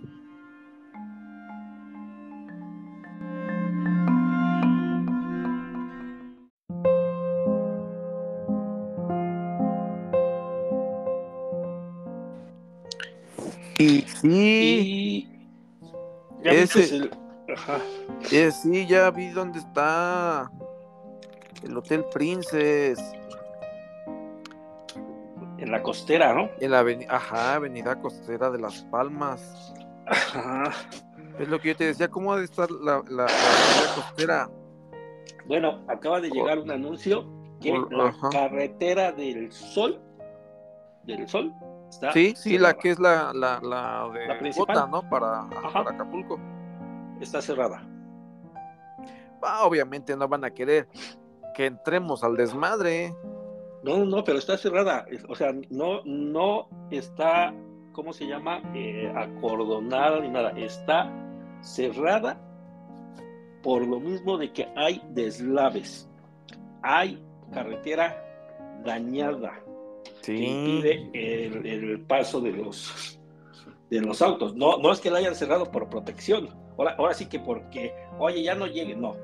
Y 13.79 14.01
sí. 14.01 14.52
Ese, 16.63 17.09
Ajá. 17.53 17.79
sí, 18.51 18.87
ya 18.87 19.11
vi 19.11 19.29
dónde 19.29 19.59
está 19.59 20.51
el 21.63 21.77
Hotel 21.77 22.05
Princess. 22.13 22.99
En 25.57 25.71
la 25.71 25.81
costera, 25.81 26.33
¿no? 26.33 26.49
En 26.59 26.71
la 26.71 26.79
avenida, 26.79 27.15
ajá, 27.15 27.55
avenida 27.55 27.99
costera 27.99 28.49
de 28.51 28.59
Las 28.59 28.81
Palmas. 28.83 29.73
Ajá. 30.05 30.71
Es 31.39 31.47
lo 31.47 31.59
que 31.59 31.69
yo 31.69 31.75
te 31.75 31.85
decía, 31.85 32.09
¿cómo 32.09 32.33
ha 32.33 32.37
de 32.37 32.45
estar 32.45 32.69
la, 32.69 33.01
la, 33.09 33.23
avenida 33.23 33.95
costera? 33.95 34.49
Bueno, 35.47 35.83
acaba 35.87 36.19
de 36.19 36.29
llegar 36.29 36.59
un 36.59 36.69
anuncio 36.69 37.25
que 37.61 37.71
la 37.91 38.13
carretera 38.29 39.11
del 39.11 39.51
Sol, 39.51 40.01
del 41.03 41.27
Sol, 41.27 41.53
sí, 42.13 42.33
sí, 42.35 42.57
la 42.57 42.73
que 42.73 42.91
es 42.91 42.99
la, 42.99 43.31
la, 43.33 43.59
la 43.61 44.09
de 44.13 44.27
la 44.27 44.39
principal. 44.39 44.89
¿no? 44.91 45.09
Para, 45.09 45.47
para, 45.49 45.91
Acapulco. 45.91 46.39
Está 47.23 47.41
cerrada. 47.41 47.87
Obviamente 49.63 50.15
no 50.15 50.27
van 50.27 50.43
a 50.43 50.51
querer 50.51 50.89
que 51.55 51.65
entremos 51.65 52.21
al 52.23 52.35
desmadre. 52.35 53.15
No, 53.81 54.05
no, 54.05 54.23
pero 54.25 54.39
está 54.39 54.57
cerrada. 54.57 55.05
O 55.29 55.35
sea, 55.35 55.53
no, 55.69 56.03
no 56.03 56.67
está, 56.91 57.53
¿cómo 57.93 58.11
se 58.11 58.27
llama? 58.27 58.61
Eh, 58.75 59.11
acordonada 59.15 60.19
ni 60.19 60.29
nada. 60.29 60.51
Está 60.51 61.09
cerrada 61.61 62.37
por 63.61 63.87
lo 63.87 64.01
mismo 64.01 64.37
de 64.37 64.51
que 64.51 64.67
hay 64.75 65.01
deslaves. 65.11 66.09
Hay 66.81 67.23
carretera 67.53 68.21
dañada 68.83 69.63
que 70.21 70.33
impide 70.35 71.09
el, 71.13 72.01
paso 72.01 72.41
de 72.41 72.51
los 72.51 73.17
de 73.89 74.01
los 74.01 74.21
autos. 74.21 74.55
No, 74.55 74.77
no 74.77 74.91
es 74.91 74.99
que 74.99 75.09
la 75.09 75.19
hayan 75.19 75.35
cerrado 75.35 75.71
por 75.71 75.87
protección. 75.89 76.62
Ahora, 76.77 76.95
ahora 76.97 77.13
sí 77.13 77.25
que 77.25 77.39
porque, 77.39 77.93
oye, 78.19 78.43
ya 78.43 78.55
no 78.55 78.65
lleguen, 78.67 79.01
no. 79.01 79.15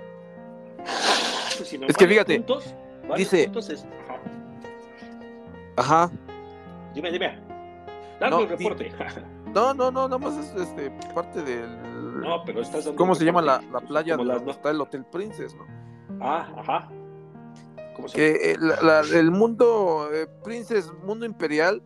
es 1.87 1.97
que 1.97 2.07
fíjate, 2.07 2.43
dice. 3.15 3.51
ajá. 5.75 6.11
Dime, 6.93 7.11
dime. 7.11 7.39
Dame 8.19 8.31
no, 8.31 8.41
el 8.41 8.49
reporte. 8.49 8.91
no, 9.53 9.73
no, 9.73 9.91
no, 9.91 10.07
nada 10.07 10.17
más 10.17 10.37
es 10.37 10.61
este, 10.61 10.91
parte 11.13 11.41
del. 11.41 12.21
No, 12.21 12.43
pero 12.43 12.61
estás 12.61 12.87
¿Cómo 12.97 13.15
se 13.15 13.23
llama 13.23 13.41
la, 13.41 13.61
la 13.71 13.79
playa 13.79 14.17
donde 14.17 14.51
está 14.51 14.71
el 14.71 14.81
Hotel 14.81 15.05
Princess, 15.05 15.55
no? 15.55 15.65
Ah, 16.19 16.47
ajá 16.57 16.89
que 18.13 18.53
el, 19.13 19.31
mundo 19.31 20.09
eh, 20.13 20.27
Princess, 20.43 20.91
mundo 21.03 21.25
imperial, 21.25 21.81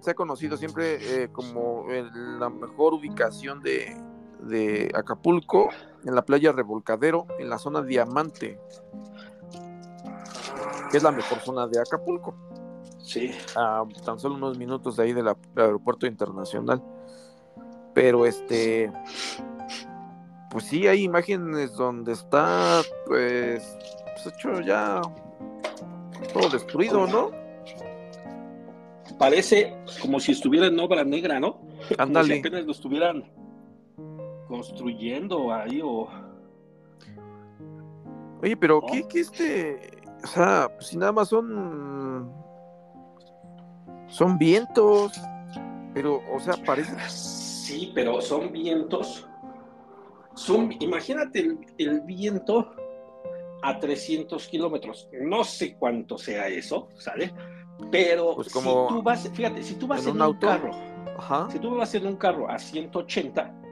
se 0.00 0.10
ha 0.10 0.14
conocido 0.14 0.56
siempre 0.56 0.98
eh, 1.00 1.28
como 1.32 1.86
la 1.88 2.50
mejor 2.50 2.94
ubicación 2.94 3.62
de, 3.62 3.96
de, 4.44 4.90
Acapulco, 4.94 5.70
en 6.04 6.14
la 6.14 6.24
playa 6.24 6.52
Revolcadero, 6.52 7.26
en 7.38 7.48
la 7.48 7.58
zona 7.58 7.82
Diamante, 7.82 8.58
que 10.90 10.96
es 10.96 11.02
la 11.02 11.12
mejor 11.12 11.38
zona 11.40 11.66
de 11.66 11.80
Acapulco. 11.80 12.34
Sí. 13.02 13.30
A 13.56 13.84
tan 14.04 14.18
solo 14.18 14.36
unos 14.36 14.58
minutos 14.58 14.96
de 14.96 15.02
ahí 15.02 15.12
del 15.12 15.28
aeropuerto 15.56 16.06
internacional. 16.06 16.82
Pero 17.92 18.26
este, 18.26 18.90
pues 20.50 20.64
sí, 20.64 20.86
hay 20.86 21.04
imágenes 21.04 21.74
donde 21.74 22.12
está, 22.12 22.80
pues, 23.06 23.76
pues 24.14 24.34
hecho 24.34 24.60
ya 24.60 25.00
todo 26.32 26.48
destruido, 26.48 27.06
¿no? 27.06 27.30
parece 29.18 29.74
como 30.00 30.20
si 30.20 30.32
estuviera 30.32 30.66
en 30.66 30.78
obra 30.78 31.04
negra, 31.04 31.40
¿no? 31.40 31.60
Como 31.96 32.24
si 32.24 32.38
apenas 32.38 32.64
lo 32.64 32.72
estuvieran 32.72 33.24
construyendo 34.54 35.52
ahí 35.52 35.80
o... 35.82 36.08
Oye, 38.42 38.56
pero 38.56 38.80
¿qué, 38.82 39.06
¿qué, 39.08 39.20
este? 39.20 39.90
O 40.22 40.26
sea, 40.26 40.70
si 40.80 40.96
nada 40.96 41.12
más 41.12 41.28
son... 41.28 42.32
Son 44.06 44.38
vientos, 44.38 45.12
pero, 45.92 46.22
o 46.32 46.38
sea, 46.38 46.54
parece... 46.64 46.94
Sí, 47.08 47.90
pero 47.94 48.20
son 48.20 48.52
vientos. 48.52 49.26
Son, 50.34 50.70
imagínate 50.78 51.56
el 51.78 52.00
viento 52.02 52.74
a 53.62 53.78
300 53.80 54.46
kilómetros. 54.46 55.08
No 55.20 55.42
sé 55.42 55.74
cuánto 55.76 56.16
sea 56.16 56.46
eso, 56.46 56.88
¿sale? 56.98 57.34
Pero 57.90 58.36
pues 58.36 58.52
si 58.52 58.62
tú 58.62 59.02
vas, 59.02 59.28
fíjate, 59.32 59.62
si 59.62 59.74
tú 59.74 59.86
vas 59.88 60.06
en, 60.06 60.20
un, 60.20 60.38
carro, 60.38 60.70
si 61.50 61.58
tú 61.58 61.74
vas 61.74 61.92
en 61.94 62.06
un 62.06 62.16
carro 62.16 62.48
a 62.48 62.58
180, 62.58 63.63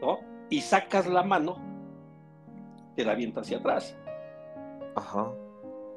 ¿no? 0.00 0.20
Y 0.50 0.60
sacas 0.60 1.06
la 1.06 1.22
mano, 1.22 1.56
te 2.94 3.04
da 3.04 3.14
viento 3.14 3.40
hacia 3.40 3.58
atrás. 3.58 3.96
Ajá. 4.94 5.32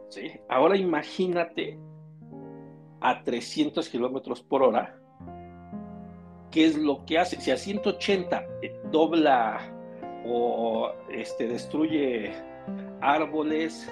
¿Sí? 0.09 0.39
Ahora 0.49 0.75
imagínate 0.75 1.79
a 3.01 3.23
300 3.23 3.87
kilómetros 3.89 4.41
por 4.41 4.63
hora, 4.63 4.99
¿qué 6.51 6.65
es 6.65 6.77
lo 6.77 7.05
que 7.05 7.19
hace? 7.19 7.39
Si 7.39 7.51
a 7.51 7.57
180 7.57 8.43
eh, 8.61 8.79
dobla 8.91 9.59
o 10.25 10.91
este, 11.09 11.47
destruye 11.47 12.33
árboles, 13.01 13.89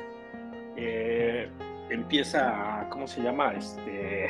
eh, 0.75 1.49
empieza 1.89 2.81
a, 2.81 2.89
¿cómo 2.89 3.07
se 3.07 3.21
llama? 3.21 3.53
Este, 3.53 4.27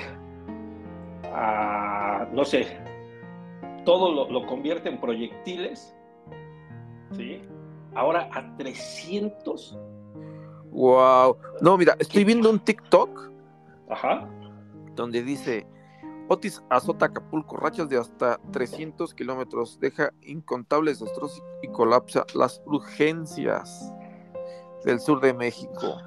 a, 1.34 2.28
no 2.32 2.46
sé, 2.46 2.78
todo 3.88 4.30
lo, 4.30 4.46
convierte 4.46 4.90
en 4.90 5.00
proyectiles, 5.00 5.96
¿sí? 7.14 7.42
Ahora 7.96 8.30
a 8.34 8.58
300. 8.58 9.80
Wow. 10.72 11.38
No, 11.62 11.78
mira, 11.78 11.96
estoy 11.98 12.26
viendo 12.26 12.50
un 12.50 12.60
TikTok. 12.60 13.32
Ajá. 13.90 14.28
Donde 14.94 15.24
dice, 15.24 15.66
Otis 16.28 16.62
azota 16.70 17.06
Acapulco, 17.06 17.56
rachas 17.56 17.88
de 17.88 17.98
hasta 17.98 18.42
300 18.52 19.14
kilómetros, 19.14 19.80
deja 19.80 20.12
incontables 20.22 21.00
destrozos 21.00 21.42
y 21.62 21.70
colapsa 21.70 22.26
las 22.36 22.62
urgencias 22.66 23.94
del 24.84 25.00
sur 25.00 25.22
de 25.22 25.34
México. 25.34 26.02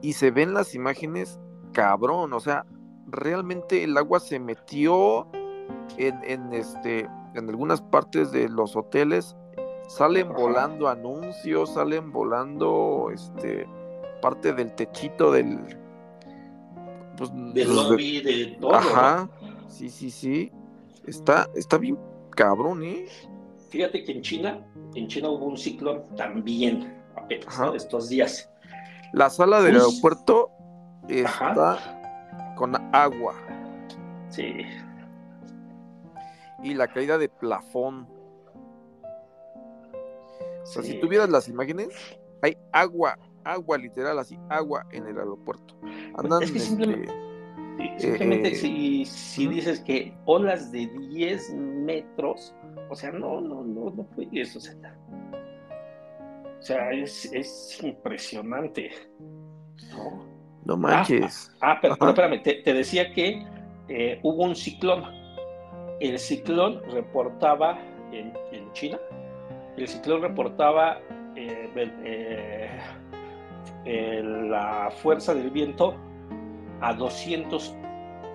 Y 0.00 0.12
se 0.12 0.30
ven 0.30 0.54
las 0.54 0.76
imágenes 0.76 1.40
cabrón, 1.72 2.32
o 2.32 2.38
sea, 2.38 2.64
realmente 3.08 3.82
el 3.82 3.96
agua 3.96 4.20
se 4.20 4.38
metió 4.38 5.26
en, 5.98 6.52
este, 6.52 7.08
en 7.38 7.48
algunas 7.48 7.80
partes 7.80 8.32
de 8.32 8.48
los 8.48 8.76
hoteles, 8.76 9.36
salen 9.88 10.32
volando 10.32 10.88
anuncios, 10.88 11.74
salen 11.74 12.12
volando 12.12 13.10
este, 13.12 13.66
parte 14.20 14.52
del 14.52 14.74
techito 14.74 15.32
del... 15.32 15.58
Pues, 17.16 17.30
del 17.54 17.74
lobby, 17.74 18.20
de 18.20 18.46
todo. 18.60 18.74
Ajá, 18.74 19.28
sí, 19.68 19.88
sí, 19.88 20.10
sí. 20.10 20.52
Está, 21.06 21.48
está 21.54 21.78
bien 21.78 21.98
cabrón, 22.30 22.82
¿eh? 22.82 23.06
Fíjate 23.70 24.04
que 24.04 24.12
en 24.12 24.22
China, 24.22 24.66
en 24.94 25.08
China 25.08 25.30
hubo 25.30 25.46
un 25.46 25.56
ciclón 25.56 26.02
también 26.16 26.94
estos 27.74 28.08
días. 28.08 28.50
La 29.12 29.30
sala 29.30 29.62
del 29.62 29.76
aeropuerto 29.76 30.50
está 31.08 32.54
con 32.56 32.76
agua. 32.94 33.34
Sí. 34.28 34.52
Y 36.66 36.74
la 36.74 36.88
caída 36.88 37.16
de 37.16 37.28
plafón. 37.28 38.08
O 40.62 40.66
sea, 40.66 40.82
si 40.82 40.98
tuvieras 40.98 41.28
las 41.30 41.48
imágenes, 41.48 41.88
hay 42.42 42.56
agua, 42.72 43.16
agua 43.44 43.78
literal, 43.78 44.18
así, 44.18 44.36
agua 44.48 44.84
en 44.90 45.06
el 45.06 45.16
aeropuerto. 45.16 45.78
Andan, 46.16 46.42
es 46.42 46.50
que 46.50 46.58
simplemente, 46.58 47.12
simplemente 47.98 48.48
eh, 48.48 49.04
si, 49.06 49.46
dices 49.46 49.78
que 49.78 50.12
olas 50.24 50.72
de 50.72 50.88
10 50.88 51.54
metros, 51.54 52.52
o 52.90 52.96
sea, 52.96 53.12
no, 53.12 53.40
no, 53.40 53.62
no, 53.62 53.90
no 53.90 54.04
fue 54.16 54.28
eso. 54.32 54.58
O 54.58 54.62
sea, 54.62 54.74
o 56.58 56.62
sea, 56.62 56.90
es, 56.90 57.80
impresionante. 57.80 58.90
No, 60.64 60.76
manches. 60.76 61.52
Ah, 61.60 61.74
ah 61.74 61.78
pero, 61.80 61.94
espérame, 61.94 62.42
te, 62.42 62.74
decía 62.74 63.12
que 63.12 63.46
eh, 63.88 64.18
hubo 64.24 64.42
un 64.42 64.56
ciclón. 64.56 65.04
El 66.00 66.18
ciclón 66.18 66.82
reportaba 66.90 67.78
en, 68.12 68.32
China, 68.72 68.98
el 69.76 69.88
ciclón 69.88 70.22
reportaba 70.22 71.00
eh, 71.34 72.70
eh, 73.84 74.22
la 74.22 74.90
fuerza 74.90 75.34
del 75.34 75.50
viento 75.50 75.94
a 76.80 76.92
200, 76.92 77.74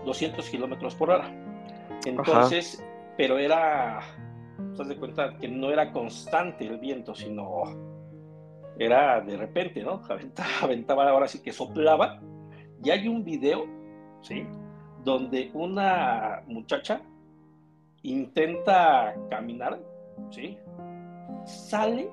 200 0.05 0.49
kilómetros 0.49 0.95
por 0.95 1.11
hora. 1.11 1.29
Entonces, 2.05 2.83
pero 3.17 3.37
era, 3.37 3.99
te 4.75 4.83
das 4.83 4.97
cuenta 4.97 5.37
que 5.37 5.47
no 5.47 5.69
era 5.69 5.91
constante 5.91 6.65
el 6.65 6.79
viento, 6.79 7.13
sino 7.13 7.63
era 8.77 9.21
de 9.21 9.37
repente, 9.37 9.83
¿no? 9.83 10.01
Aventaba, 10.09 10.49
aventaba, 10.63 11.09
ahora 11.09 11.27
sí 11.27 11.41
que 11.41 11.51
soplaba. 11.51 12.19
Y 12.83 12.89
hay 12.89 13.07
un 13.07 13.23
video, 13.23 13.65
¿sí? 14.21 14.47
Donde 15.03 15.51
una 15.53 16.41
muchacha 16.47 17.01
intenta 18.03 19.15
caminar, 19.29 19.79
¿sí? 20.29 20.57
Sale 21.45 22.09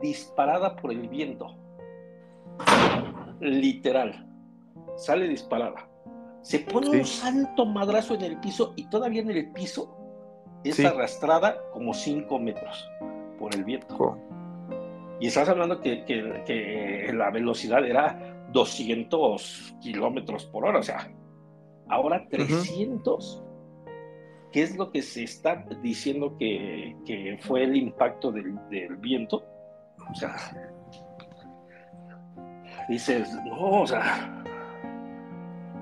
disparada 0.00 0.76
por 0.76 0.92
el 0.92 1.08
viento. 1.08 1.54
Literal. 3.40 4.26
Sale 4.96 5.28
disparada. 5.28 5.88
Se 6.42 6.60
pone 6.60 6.88
un 6.90 7.04
santo 7.04 7.66
madrazo 7.66 8.14
en 8.14 8.22
el 8.22 8.38
piso 8.38 8.72
y 8.76 8.88
todavía 8.88 9.22
en 9.22 9.30
el 9.30 9.52
piso 9.52 9.96
es 10.62 10.84
arrastrada 10.84 11.56
como 11.72 11.92
5 11.92 12.38
metros 12.38 12.88
por 13.38 13.54
el 13.54 13.64
viento. 13.64 14.18
Y 15.20 15.28
estás 15.28 15.48
hablando 15.48 15.80
que, 15.80 16.04
que, 16.04 17.10
la 17.12 17.30
velocidad 17.30 17.84
era 17.84 18.46
200 18.52 19.76
kilómetros 19.80 20.46
por 20.46 20.66
hora, 20.66 20.80
o 20.80 20.82
sea, 20.82 21.10
ahora 21.88 22.26
300. 22.28 23.42
¿Qué 24.56 24.62
es 24.62 24.74
lo 24.74 24.90
que 24.90 25.02
se 25.02 25.22
está 25.22 25.66
diciendo 25.82 26.34
que, 26.38 27.38
fue 27.42 27.64
el 27.64 27.76
impacto 27.76 28.32
del, 28.32 28.56
viento? 29.00 29.44
O 30.10 30.14
sea, 30.14 30.34
dices, 32.88 33.28
no, 33.44 33.82
o 33.82 33.86
sea, 33.86 34.42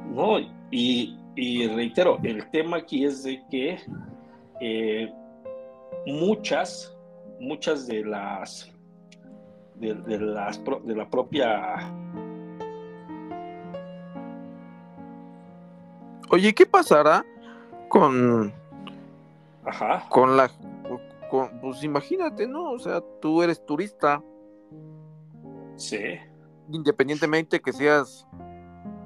no, 0.08 0.40
y, 0.72 1.68
reitero, 1.68 2.18
el 2.24 2.50
tema 2.50 2.78
aquí 2.78 3.04
es 3.04 3.22
de 3.22 3.44
que 3.48 3.78
eh, 4.60 5.08
muchas, 6.06 6.98
muchas 7.38 7.86
de 7.86 8.04
las 8.04 8.72
de, 9.76 10.18
las, 10.18 10.60
de 10.82 10.96
la 10.96 11.08
propia... 11.08 11.76
Oye, 16.28 16.52
¿qué 16.52 16.66
pasará 16.66 17.24
con... 17.88 18.63
Ajá. 19.66 20.06
Con 20.08 20.36
la... 20.36 20.50
pues 21.60 21.82
imagínate, 21.82 22.46
¿no? 22.46 22.72
O 22.72 22.78
sea, 22.78 23.02
tú 23.20 23.42
eres 23.42 23.64
turista. 23.64 24.22
Sí. 25.76 26.18
Independientemente 26.70 27.60
que 27.60 27.72
seas 27.72 28.26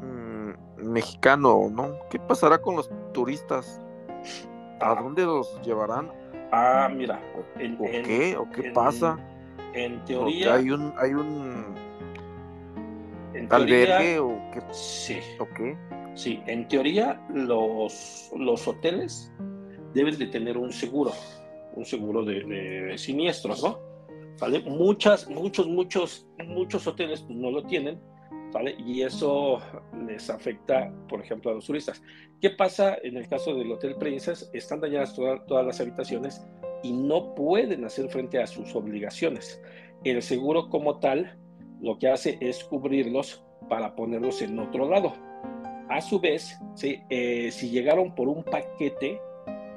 mm, 0.02 0.82
mexicano 0.82 1.52
o 1.54 1.70
no. 1.70 1.98
¿Qué 2.10 2.18
pasará 2.18 2.60
con 2.60 2.76
los 2.76 2.90
turistas? 3.12 3.80
¿A 4.80 4.92
ah. 4.92 5.02
dónde 5.02 5.24
los 5.24 5.60
llevarán? 5.62 6.12
Ah, 6.52 6.88
mira. 6.94 7.20
¿O 7.36 7.84
qué? 7.84 8.36
¿O 8.36 8.48
qué 8.50 8.70
pasa? 8.70 9.18
En 9.74 10.04
teoría. 10.04 10.54
hay 10.54 10.70
un. 10.70 10.92
Hay 10.98 11.14
un 11.14 11.76
en 13.34 13.48
teoría, 13.48 14.22
o 14.22 14.50
qué? 14.52 14.62
Sí. 14.72 15.20
Sí, 16.14 16.42
en 16.46 16.66
teoría 16.66 17.20
los, 17.32 18.30
los 18.36 18.66
hoteles 18.66 19.30
deben 19.94 20.18
de 20.18 20.26
tener 20.26 20.56
un 20.56 20.72
seguro, 20.72 21.12
un 21.74 21.84
seguro 21.84 22.24
de, 22.24 22.94
siniestros, 22.96 23.62
¿no? 23.62 23.78
¿Vale? 24.40 24.60
Muchas, 24.60 25.28
muchos, 25.28 25.66
muchos, 25.66 26.26
muchos 26.46 26.86
hoteles 26.86 27.22
pues, 27.22 27.36
no 27.36 27.50
lo 27.50 27.64
tienen, 27.64 28.00
¿vale? 28.52 28.76
Y 28.78 29.02
eso 29.02 29.58
les 30.06 30.30
afecta, 30.30 30.92
por 31.08 31.20
ejemplo, 31.20 31.50
a 31.50 31.54
los 31.54 31.66
turistas. 31.66 32.02
¿Qué 32.40 32.50
pasa 32.50 32.96
en 33.02 33.16
el 33.16 33.28
caso 33.28 33.54
del 33.54 33.72
Hotel 33.72 33.96
Princess? 33.96 34.48
Están 34.52 34.80
dañadas 34.80 35.14
todas 35.14 35.66
las 35.66 35.80
habitaciones 35.80 36.46
y 36.82 36.92
no 36.92 37.34
pueden 37.34 37.84
hacer 37.84 38.08
frente 38.08 38.40
a 38.40 38.46
sus 38.46 38.74
obligaciones. 38.76 39.60
El 40.04 40.22
seguro 40.22 40.68
como 40.68 41.00
tal 41.00 41.36
lo 41.80 41.98
que 41.98 42.08
hace 42.08 42.38
es 42.40 42.62
cubrirlos 42.64 43.44
para 43.68 43.94
ponerlos 43.94 44.42
en 44.42 44.58
otro 44.58 44.88
lado. 44.88 45.12
a 45.90 46.02
su 46.02 46.20
vez, 46.20 46.58
eh, 46.82 47.50
si 47.50 47.70
llegaron 47.70 48.14
por 48.14 48.28
un 48.28 48.44
paquete, 48.44 49.18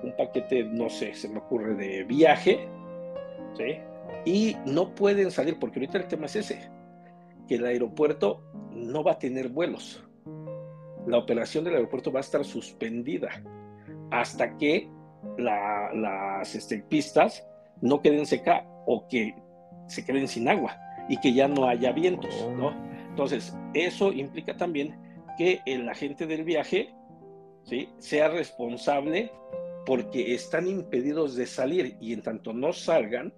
un 0.03 0.15
paquete, 0.15 0.63
no 0.63 0.89
sé, 0.89 1.13
se 1.13 1.29
me 1.29 1.39
ocurre 1.39 1.75
de 1.75 2.03
viaje, 2.03 2.67
¿sí? 3.57 3.77
y 4.25 4.55
no 4.65 4.93
pueden 4.93 5.31
salir, 5.31 5.57
porque 5.59 5.79
ahorita 5.79 5.97
el 5.97 6.07
tema 6.07 6.25
es 6.25 6.35
ese, 6.35 6.69
que 7.47 7.55
el 7.55 7.65
aeropuerto 7.65 8.43
no 8.71 9.03
va 9.03 9.13
a 9.13 9.19
tener 9.19 9.49
vuelos. 9.49 10.03
La 11.07 11.17
operación 11.17 11.63
del 11.63 11.75
aeropuerto 11.75 12.11
va 12.11 12.19
a 12.19 12.21
estar 12.21 12.45
suspendida 12.45 13.29
hasta 14.11 14.57
que 14.57 14.89
las 15.37 16.55
este, 16.55 16.79
pistas 16.79 17.45
no 17.81 18.01
queden 18.01 18.25
secas 18.25 18.63
o 18.85 19.07
que 19.07 19.35
se 19.87 20.05
queden 20.05 20.27
sin 20.27 20.47
agua 20.47 20.77
y 21.09 21.17
que 21.17 21.33
ya 21.33 21.47
no 21.47 21.67
haya 21.67 21.91
vientos, 21.91 22.47
¿no? 22.55 22.73
Entonces, 23.09 23.55
eso 23.73 24.11
implica 24.11 24.55
también 24.55 24.95
que 25.37 25.61
el 25.65 25.89
agente 25.89 26.27
del 26.27 26.43
viaje 26.43 26.93
¿sí? 27.63 27.89
sea 27.97 28.29
responsable 28.29 29.31
porque 29.85 30.33
están 30.33 30.67
impedidos 30.67 31.35
de 31.35 31.45
salir 31.45 31.97
y 31.99 32.13
en 32.13 32.21
tanto 32.21 32.53
no 32.53 32.73
salgan, 32.73 33.33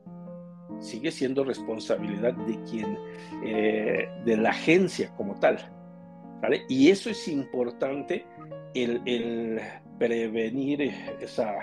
sigue 0.79 1.11
siendo 1.11 1.43
responsabilidad 1.43 2.33
de 2.33 2.59
quien, 2.63 2.97
eh, 3.43 4.09
de 4.25 4.37
la 4.37 4.49
agencia 4.49 5.13
como 5.15 5.39
tal. 5.39 5.57
¿vale? 6.41 6.63
Y 6.67 6.89
eso 6.89 7.09
es 7.09 7.27
importante, 7.27 8.25
el, 8.73 9.01
el, 9.05 9.61
prevenir 9.97 10.93
esa, 11.21 11.59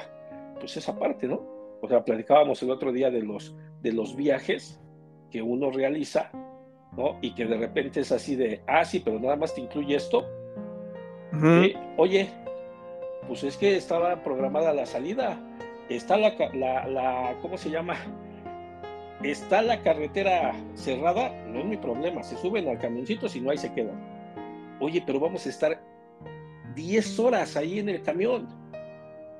pues 0.58 0.76
esa 0.76 0.98
parte, 0.98 1.28
¿no? 1.28 1.42
O 1.82 1.88
sea, 1.88 2.04
platicábamos 2.04 2.62
el 2.62 2.70
otro 2.70 2.92
día 2.92 3.10
de 3.10 3.22
los, 3.22 3.54
de 3.82 3.92
los 3.92 4.16
viajes 4.16 4.80
que 5.30 5.42
uno 5.42 5.70
realiza, 5.70 6.30
¿no? 6.96 7.18
Y 7.20 7.34
que 7.34 7.44
de 7.44 7.56
repente 7.56 8.00
es 8.00 8.12
así 8.12 8.36
de, 8.36 8.62
ah, 8.66 8.84
sí, 8.84 9.00
pero 9.00 9.20
nada 9.20 9.36
más 9.36 9.54
te 9.54 9.60
incluye 9.60 9.96
esto. 9.96 10.26
Oye, 11.96 12.28
pues 13.26 13.44
es 13.44 13.56
que 13.56 13.76
estaba 13.76 14.22
programada 14.22 14.72
la 14.72 14.86
salida, 14.86 15.38
está 15.88 16.16
la, 16.16 16.34
la, 16.54 16.86
la, 16.86 17.38
¿cómo 17.40 17.56
se 17.56 17.70
llama? 17.70 17.96
está 19.22 19.60
la 19.60 19.82
carretera 19.82 20.54
cerrada, 20.74 21.30
no 21.46 21.60
es 21.60 21.66
mi 21.66 21.76
problema, 21.76 22.22
se 22.22 22.36
suben 22.36 22.68
al 22.68 22.78
camioncito, 22.78 23.28
si 23.28 23.40
no 23.40 23.50
ahí 23.50 23.58
se 23.58 23.72
quedan. 23.72 24.00
Oye, 24.80 25.02
pero 25.04 25.20
vamos 25.20 25.44
a 25.46 25.50
estar 25.50 25.82
10 26.74 27.18
horas 27.18 27.56
ahí 27.56 27.78
en 27.78 27.90
el 27.90 28.02
camión 28.02 28.48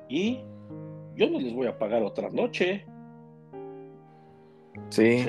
y 0.07 0.41
yo 1.15 1.29
no 1.29 1.39
les 1.39 1.53
voy 1.53 1.67
a 1.67 1.77
pagar 1.77 2.03
otra 2.03 2.29
noche. 2.29 2.85
Sí. 4.89 5.25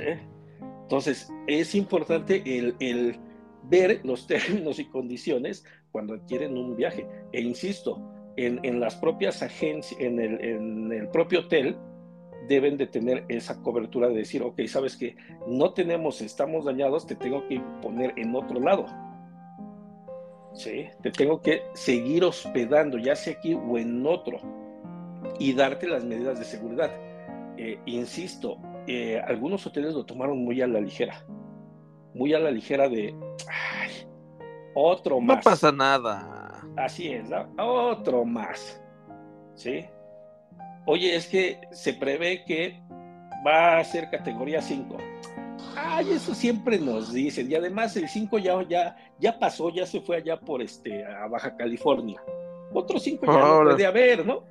Entonces, 0.83 1.33
es 1.47 1.75
importante 1.75 2.43
el, 2.45 2.77
el, 2.81 3.17
ver 3.65 4.01
los 4.05 4.27
términos 4.27 4.79
y 4.79 4.85
condiciones 4.85 5.65
cuando 5.93 6.15
adquieren 6.15 6.59
un 6.59 6.77
viaje. 6.77 7.07
E 7.33 7.41
insisto, 7.41 8.03
en, 8.37 8.61
en 8.63 8.81
las 8.81 8.97
propias 8.97 9.43
agencias, 9.43 10.01
en 10.01 10.21
el, 10.21 10.45
en 10.45 10.93
el 10.93 11.09
propio 11.09 11.41
hotel, 11.41 11.77
deben 12.49 12.77
de 12.77 12.87
tener 12.87 13.25
esa 13.29 13.61
cobertura 13.63 14.09
de 14.09 14.15
decir, 14.15 14.43
ok, 14.43 14.61
sabes 14.67 14.97
que 14.97 15.17
no 15.47 15.73
tenemos, 15.73 16.21
estamos 16.21 16.65
dañados, 16.65 17.07
te 17.07 17.15
tengo 17.15 17.47
que 17.49 17.61
poner 17.81 18.13
en 18.17 18.35
otro 18.35 18.61
lado. 18.61 18.87
¿Sí? 20.55 20.87
Te 21.03 21.11
tengo 21.11 21.41
que 21.41 21.63
seguir 21.73 22.25
hospedando, 22.25 22.99
ya 22.99 23.17
sea 23.17 23.35
aquí 23.35 23.55
o 23.55 23.79
en 23.79 24.07
otro, 24.07 24.39
y 25.39 25.55
darte 25.55 25.87
las 25.87 26.05
medidas 26.05 26.39
de 26.39 26.45
seguridad. 26.45 26.91
Eh, 27.57 27.79
insisto, 27.87 28.59
eh, 28.87 29.21
algunos 29.27 29.67
hoteles 29.67 29.95
lo 29.95 30.05
tomaron 30.05 30.45
muy 30.45 30.61
a 30.61 30.67
la 30.67 30.81
ligera, 30.81 31.25
muy 32.15 32.35
a 32.35 32.39
la 32.39 32.51
ligera 32.51 32.89
de, 32.89 33.15
ay, 33.49 33.91
otro 34.75 35.21
más. 35.21 35.37
No 35.37 35.43
pasa 35.43 35.73
nada. 35.73 36.42
Así 36.77 37.13
es, 37.13 37.31
otro 37.59 38.25
más. 38.25 38.83
¿Sí? 39.55 39.85
oye, 40.87 41.17
es 41.17 41.27
que 41.27 41.61
se 41.71 41.95
prevé 41.95 42.45
que 42.45 42.81
va 43.47 43.79
a 43.79 43.85
ser 43.85 44.11
categoría 44.11 44.61
5. 44.61 44.97
Ay, 45.77 46.13
eso 46.13 46.35
siempre 46.35 46.79
nos 46.79 47.13
dicen. 47.13 47.51
Y 47.51 47.55
además 47.55 47.97
el 47.97 48.09
5 48.09 48.39
ya, 48.39 48.63
ya, 48.69 48.97
ya 49.19 49.39
pasó, 49.39 49.71
ya 49.71 49.87
se 49.87 50.01
fue 50.01 50.17
allá 50.17 50.39
por 50.39 50.63
este, 50.63 51.05
a 51.05 51.27
Baja 51.29 51.57
California. 51.57 52.23
Otro 52.73 52.99
5 52.99 53.27
ya 53.27 53.33
no 53.33 53.63
puede 53.65 53.87
haber, 53.87 54.27
¿no? 54.27 54.45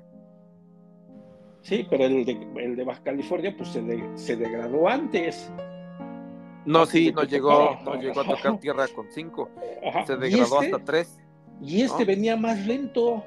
Sí, 1.61 1.85
pero 1.89 2.05
el 2.05 2.25
de, 2.25 2.47
el 2.57 2.75
de 2.75 2.83
Baja 2.83 3.03
California 3.03 3.53
pues 3.55 3.69
se, 3.69 3.83
se 4.15 4.35
degradó 4.35 4.87
antes. 4.87 5.51
No, 6.65 6.85
sí, 6.85 7.11
no 7.11 7.23
llegó, 7.23 7.77
no 7.83 7.95
llegó 7.95 8.21
a 8.21 8.23
tocar 8.23 8.59
tierra 8.59 8.87
con 8.87 9.11
5. 9.11 9.49
Se 10.05 10.15
degradó 10.15 10.61
este? 10.61 10.75
hasta 10.75 10.85
3. 10.85 11.20
Y 11.61 11.81
este 11.81 12.05
venía 12.05 12.35
más 12.35 12.65
lento. 12.65 13.23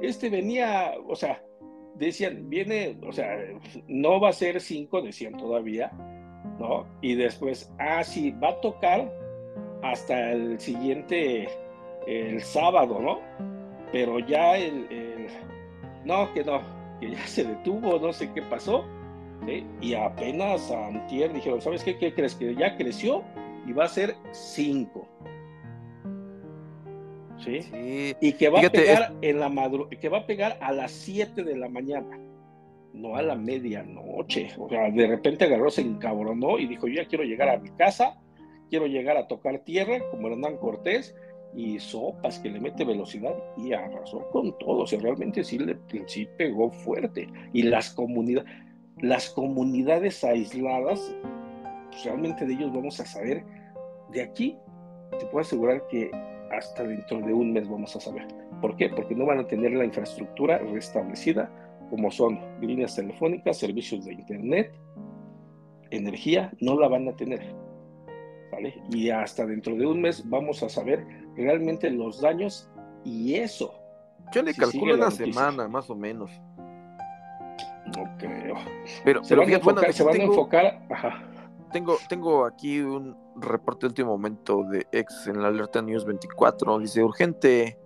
Este 0.00 0.30
venía, 0.30 0.92
o 1.06 1.14
sea, 1.14 1.42
decían, 1.94 2.48
viene, 2.48 2.96
o 3.06 3.12
sea, 3.12 3.38
no 3.88 4.20
va 4.20 4.30
a 4.30 4.32
ser 4.32 4.60
5, 4.60 5.02
decían 5.02 5.36
todavía, 5.36 5.90
¿no? 6.58 6.86
Y 7.00 7.14
después, 7.14 7.72
ah, 7.78 8.02
sí, 8.02 8.30
va 8.32 8.50
a 8.50 8.60
tocar 8.60 9.12
hasta 9.82 10.32
el 10.32 10.58
siguiente, 10.58 11.48
el 12.06 12.40
sábado, 12.42 13.00
¿no? 13.00 13.20
Pero 13.92 14.18
ya 14.18 14.56
el, 14.56 15.28
no, 16.04 16.32
que 16.32 16.44
no, 16.44 16.60
que 17.00 17.10
ya 17.12 17.26
se 17.26 17.44
detuvo, 17.44 17.98
no 17.98 18.12
sé 18.12 18.32
qué 18.32 18.42
pasó, 18.42 18.84
¿sí? 19.46 19.66
Y 19.80 19.94
apenas 19.94 20.70
a 20.70 20.88
antier 20.88 21.32
dijeron, 21.32 21.60
¿sabes 21.60 21.84
qué? 21.84 21.96
¿Qué 21.96 22.12
crees? 22.14 22.34
Que 22.34 22.54
ya 22.54 22.76
creció 22.76 23.22
y 23.66 23.72
va 23.72 23.84
a 23.84 23.88
ser 23.88 24.16
5. 24.32 25.06
¿Sí? 27.46 28.14
Y 28.20 28.32
que 28.34 28.48
va 28.48 28.60
a 28.60 28.70
pegar 28.70 29.14
en 29.22 29.40
la 29.40 29.48
madru 29.48 29.88
que 29.88 30.08
va 30.08 30.18
a 30.18 30.26
pegar 30.26 30.58
a 30.60 30.72
las 30.72 30.92
7 30.92 31.42
de 31.42 31.56
la 31.56 31.68
mañana, 31.68 32.18
no 32.92 33.16
a 33.16 33.22
la 33.22 33.34
medianoche. 33.34 34.50
O 34.58 34.68
sea, 34.68 34.90
de 34.90 35.06
repente 35.06 35.44
agarró, 35.44 35.70
se 35.70 35.82
encabronó 35.82 36.58
y 36.58 36.66
dijo, 36.66 36.88
yo 36.88 36.94
ya 37.02 37.08
quiero 37.08 37.24
llegar 37.24 37.48
a 37.48 37.58
mi 37.58 37.70
casa, 37.70 38.18
quiero 38.68 38.86
llegar 38.86 39.16
a 39.16 39.28
tocar 39.28 39.60
tierra, 39.60 40.00
como 40.10 40.28
Hernán 40.28 40.56
Cortés, 40.58 41.14
y 41.54 41.78
sopas 41.78 42.38
que 42.38 42.50
le 42.50 42.60
mete 42.60 42.84
velocidad 42.84 43.34
y 43.56 43.72
arrasó 43.72 44.28
con 44.30 44.56
todo. 44.58 44.80
O 44.82 44.86
sea, 44.86 45.00
realmente 45.00 45.42
sí, 45.42 45.58
le, 45.58 45.78
sí 46.06 46.28
pegó 46.36 46.70
fuerte. 46.70 47.28
Y 47.52 47.62
las 47.62 47.90
comunidades, 47.90 48.50
las 49.00 49.30
comunidades 49.30 50.22
aisladas, 50.24 51.14
pues 51.90 52.04
realmente 52.04 52.46
de 52.46 52.54
ellos 52.54 52.72
vamos 52.74 53.00
a 53.00 53.06
saber. 53.06 53.44
De 54.12 54.22
aquí, 54.22 54.56
te 55.18 55.26
puedo 55.26 55.40
asegurar 55.40 55.86
que 55.88 56.10
hasta 56.50 56.82
dentro 56.84 57.20
de 57.20 57.32
un 57.32 57.52
mes 57.52 57.68
vamos 57.68 57.94
a 57.96 58.00
saber. 58.00 58.26
¿Por 58.60 58.76
qué? 58.76 58.88
Porque 58.88 59.14
no 59.14 59.26
van 59.26 59.38
a 59.38 59.46
tener 59.46 59.72
la 59.72 59.84
infraestructura 59.84 60.58
restablecida 60.58 61.50
como 61.90 62.10
son 62.10 62.40
líneas 62.60 62.96
telefónicas, 62.96 63.58
servicios 63.58 64.04
de 64.04 64.14
internet, 64.14 64.72
energía, 65.90 66.52
no 66.60 66.78
la 66.78 66.88
van 66.88 67.08
a 67.08 67.16
tener. 67.16 67.54
¿Vale? 68.50 68.74
Y 68.90 69.10
hasta 69.10 69.44
dentro 69.44 69.74
de 69.76 69.86
un 69.86 70.00
mes 70.00 70.28
vamos 70.28 70.62
a 70.62 70.68
saber 70.68 71.04
realmente 71.36 71.90
los 71.90 72.20
daños 72.20 72.70
y 73.04 73.34
eso. 73.34 73.74
Yo 74.32 74.42
le 74.42 74.54
calculo 74.54 74.94
una 74.94 75.10
semana, 75.10 75.68
más 75.68 75.88
o 75.90 75.94
menos. 75.94 76.30
No 77.96 78.16
creo. 78.18 78.56
Pero, 79.04 79.22
se 79.22 79.36
van, 79.36 79.48
a 79.48 79.54
enfocar, 79.54 79.92
se 79.92 80.02
van 80.02 80.20
a 80.20 80.24
enfocar, 80.24 80.82
ajá 80.90 81.35
tengo, 81.72 81.98
tengo 82.08 82.44
aquí 82.44 82.80
un 82.80 83.16
reporte 83.36 83.80
de 83.82 83.88
último 83.88 84.10
momento 84.10 84.64
de 84.64 84.86
ex 84.92 85.26
en 85.26 85.42
la 85.42 85.48
alerta 85.48 85.82
News 85.82 86.04
24. 86.04 86.78
Dice, 86.78 87.02
urgente, 87.02 87.78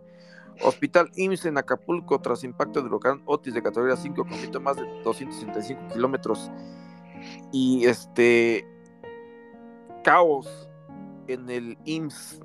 hospital 0.62 1.10
IMSS 1.16 1.46
en 1.46 1.58
Acapulco 1.58 2.20
tras 2.20 2.44
impacto 2.44 2.82
del 2.82 2.92
huracán 2.92 3.22
Otis 3.26 3.54
de 3.54 3.62
categoría 3.62 3.96
5 3.96 4.24
con 4.24 4.62
más 4.62 4.76
de 4.76 4.86
265 5.02 5.88
kilómetros. 5.92 6.50
Y 7.52 7.86
este, 7.86 8.66
caos 10.02 10.68
en 11.26 11.48
el 11.50 11.78
IMSS 11.84 12.40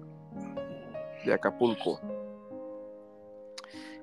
de 1.25 1.33
Acapulco. 1.33 1.99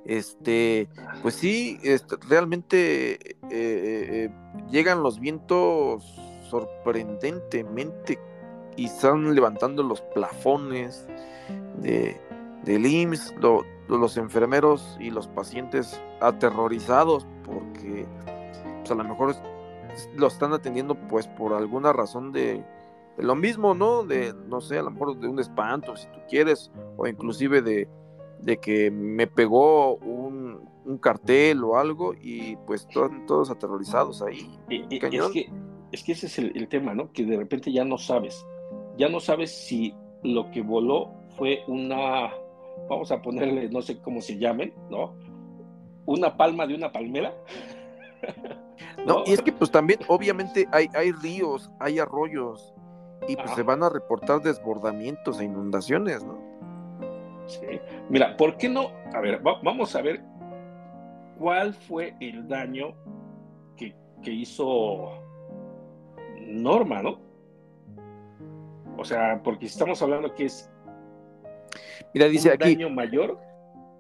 Este, 0.05 0.89
pues 1.23 1.37
sí, 1.37 1.79
este, 1.85 2.17
realmente 2.29 3.13
eh, 3.13 3.37
eh, 3.51 3.51
eh, 3.51 4.31
llegan 4.71 5.03
los 5.03 5.21
vientos 5.21 6.22
sorprendentemente 6.53 8.19
y 8.77 8.85
están 8.85 9.35
levantando 9.35 9.83
los 9.83 10.03
plafones 10.03 11.09
de, 11.79 12.21
del 12.65 12.85
IMSS, 12.85 13.35
los 13.89 14.17
enfermeros 14.19 14.99
y 15.01 15.11
los 15.11 15.29
pacientes 15.29 15.99
aterrorizados 16.21 17.27
porque 17.45 18.07
pues, 18.81 18.91
a 18.91 18.95
lo 18.95 19.05
mejor 19.05 19.35
lo 20.15 20.27
están 20.27 20.53
atendiendo 20.53 20.95
pues 20.95 21.27
por 21.27 21.55
alguna 21.55 21.93
razón 21.95 22.33
de, 22.33 22.63
lo 23.17 23.35
mismo, 23.35 23.75
¿no? 23.75 24.05
De, 24.05 24.35
no 24.47 24.61
sé, 24.61 24.79
a 24.79 24.83
lo 24.83 24.91
mejor 24.91 25.19
de 25.19 25.29
un 25.29 25.39
espanto, 25.39 25.97
si 25.97 26.07
tú 26.09 26.19
quieres, 26.29 26.71
o 26.97 27.07
inclusive 27.07 27.61
de, 27.63 27.89
de 28.41 28.59
que 28.59 28.91
me 28.91 29.27
pegó 29.27 29.97
un, 29.97 30.69
un 30.85 30.99
cartel 30.99 31.63
o 31.65 31.79
algo 31.79 32.15
y 32.15 32.57
pues 32.67 32.87
todos 33.27 33.51
aterrorizados 33.51 34.23
ahí. 34.23 34.59
Y, 34.69 34.97
es 34.97 35.29
que 35.31 35.51
es 35.93 36.03
que 36.03 36.13
ese 36.13 36.27
es 36.27 36.39
el, 36.39 36.69
tema, 36.69 36.95
¿no? 36.95 37.13
Que 37.13 37.25
de 37.25 37.37
repente 37.37 37.71
ya 37.71 37.85
no 37.85 37.99
sabes, 37.99 38.45
ya 38.97 39.09
no 39.09 39.21
sabes 39.21 39.53
si 39.53 39.95
lo 40.23 40.51
que 40.51 40.63
voló 40.63 41.13
fue 41.37 41.63
una, 41.67 42.33
vamos 42.89 43.13
a 43.13 43.21
ponerle, 43.21 43.69
no 43.69 43.83
sé 43.83 44.01
cómo 44.01 44.23
se 44.23 44.39
llamen, 44.39 44.73
¿no? 44.91 45.15
Una 46.07 46.37
palma 46.37 46.67
de 46.67 46.75
una 46.75 46.91
palmera. 46.91 47.35
No, 49.05 49.25
y 49.27 49.33
es 49.33 49.43
que 49.43 49.51
pues 49.51 49.71
también, 49.71 49.99
obviamente, 50.07 50.69
hay, 50.71 50.87
hay 50.95 51.11
ríos, 51.11 51.73
hay 51.81 51.99
arroyos, 51.99 52.73
y 53.27 53.35
pues 53.35 53.51
se 53.53 53.63
van 53.63 53.83
a 53.83 53.89
reportar 53.89 54.41
desbordamientos 54.41 55.41
e 55.41 55.45
inundaciones, 55.45 56.23
¿no? 56.23 56.39
Sí. 57.47 57.81
Mira, 58.09 58.37
¿por 58.37 58.57
qué 58.57 58.69
no? 58.69 58.91
A 59.13 59.21
ver, 59.21 59.41
vamos 59.41 59.97
a 59.97 60.03
ver 60.03 60.23
cuál 61.39 61.75
fue 61.75 62.15
el 62.21 62.47
daño 62.47 62.95
que, 63.77 63.97
que 64.23 64.31
hizo 64.31 65.22
Norma, 66.47 67.03
¿no? 67.03 67.19
O 68.97 69.05
sea, 69.05 69.41
porque 69.43 69.67
estamos 69.67 70.03
hablando 70.03 70.35
que 70.35 70.47
es 70.47 70.71
Mira, 72.15 72.27
dice 72.27 72.49
un 72.49 72.55
aquí, 72.55 72.75
daño 72.75 72.91
mayor. 72.91 73.39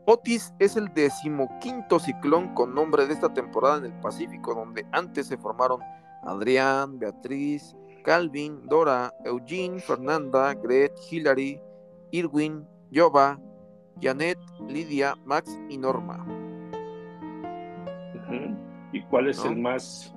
Otis 0.05 0.53
es 0.59 0.77
el 0.77 0.93
decimoquinto 0.93 1.99
ciclón 1.99 2.55
con 2.55 2.75
nombre 2.75 3.07
de 3.07 3.15
esta 3.15 3.33
temporada 3.33 3.79
en 3.79 3.85
el 3.87 4.01
Pacífico, 4.01 4.55
donde 4.55 4.85
antes 4.93 5.29
se 5.29 5.37
formaron 5.37 5.81
Adrián, 6.25 6.99
Beatriz, 6.99 7.77
Calvin, 8.05 8.67
Dora, 8.67 9.15
Eugene, 9.25 9.79
Fernanda, 9.79 10.55
Gret, 10.55 10.93
Hillary, 11.11 11.61
Irwin, 12.11 12.67
Jova, 12.93 13.39
Janet, 14.01 14.39
Lidia, 14.69 15.15
Max 15.25 15.59
y 15.69 15.79
Norma. 15.79 16.27
¿Y 18.93 19.03
cuál 19.05 19.29
es 19.29 19.45
el 19.45 19.57
más? 19.57 20.15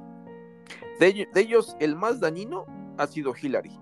De, 1.00 1.28
ellos, 1.36 1.76
el 1.80 1.96
más 1.96 2.20
dañino 2.20 2.66
ha 2.98 3.08
sido 3.08 3.34
Hillary, 3.40 3.78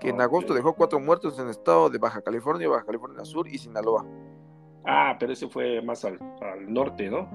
que 0.00 0.08
en 0.08 0.20
agosto 0.20 0.54
dejó 0.54 0.74
cuatro 0.74 0.98
muertos 0.98 1.38
en 1.38 1.44
el 1.44 1.50
estado 1.50 1.88
de 1.88 1.98
Baja 1.98 2.20
California, 2.20 2.68
Baja 2.68 2.84
California 2.84 3.24
Sur 3.24 3.46
y 3.48 3.58
Sinaloa. 3.58 4.04
Ah, 4.84 5.16
pero 5.18 5.32
ese 5.32 5.48
fue 5.48 5.82
más 5.82 6.04
al, 6.04 6.18
norte, 6.68 7.08
¿no? 7.08 7.28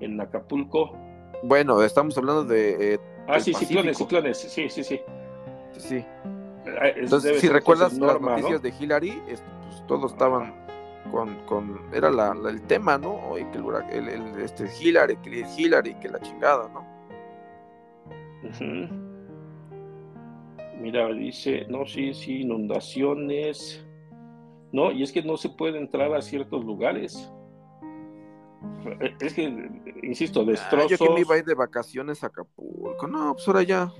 En 0.00 0.20
Acapulco. 0.20 0.92
Bueno, 1.42 1.82
estamos 1.82 2.16
hablando 2.18 2.44
de. 2.44 2.94
Eh, 2.94 3.00
ah, 3.26 3.40
sí, 3.40 3.54
ciclones, 3.54 3.98
ciclones, 3.98 4.38
sí, 4.38 4.68
sí, 4.68 4.84
sí. 4.84 5.00
Sí. 5.78 6.04
Ah, 6.80 6.88
Entonces, 6.96 7.40
si 7.40 7.48
recuerdas 7.48 7.92
las 7.94 8.20
noticias 8.20 8.62
de 8.62 8.68
Hillary, 8.78 9.22
pues, 9.26 9.42
todos 9.86 10.12
estaban 10.12 10.54
con, 11.10 11.34
con 11.46 11.80
era 11.92 12.10
la, 12.10 12.34
el 12.48 12.62
tema, 12.62 12.98
¿no? 12.98 13.14
Oye, 13.28 13.46
que 13.50 13.58
el, 13.96 14.08
el, 14.08 14.40
este 14.40 14.70
Hillary, 14.80 15.16
que 15.18 15.46
Hillary, 15.56 15.94
que 15.96 16.08
la 16.08 16.20
chingada, 16.20 16.68
¿no? 16.68 16.93
Mira, 20.80 21.08
dice, 21.12 21.66
no, 21.68 21.86
sí, 21.86 22.14
sí, 22.14 22.42
inundaciones. 22.42 23.86
No, 24.72 24.90
y 24.90 25.02
es 25.02 25.12
que 25.12 25.22
no 25.22 25.36
se 25.36 25.48
puede 25.48 25.78
entrar 25.78 26.12
a 26.14 26.20
ciertos 26.20 26.64
lugares. 26.64 27.32
Es 29.20 29.34
que, 29.34 29.70
insisto, 30.02 30.44
destrozos. 30.44 30.92
Ah, 30.92 30.96
yo 30.96 31.06
que 31.06 31.14
me 31.14 31.20
iba 31.20 31.34
a 31.36 31.38
ir 31.38 31.44
de 31.44 31.54
vacaciones 31.54 32.22
a 32.22 32.26
Acapulco. 32.26 33.06
No, 33.06 33.34
pues 33.34 33.46
ahora 33.48 33.62
ya. 33.62 33.90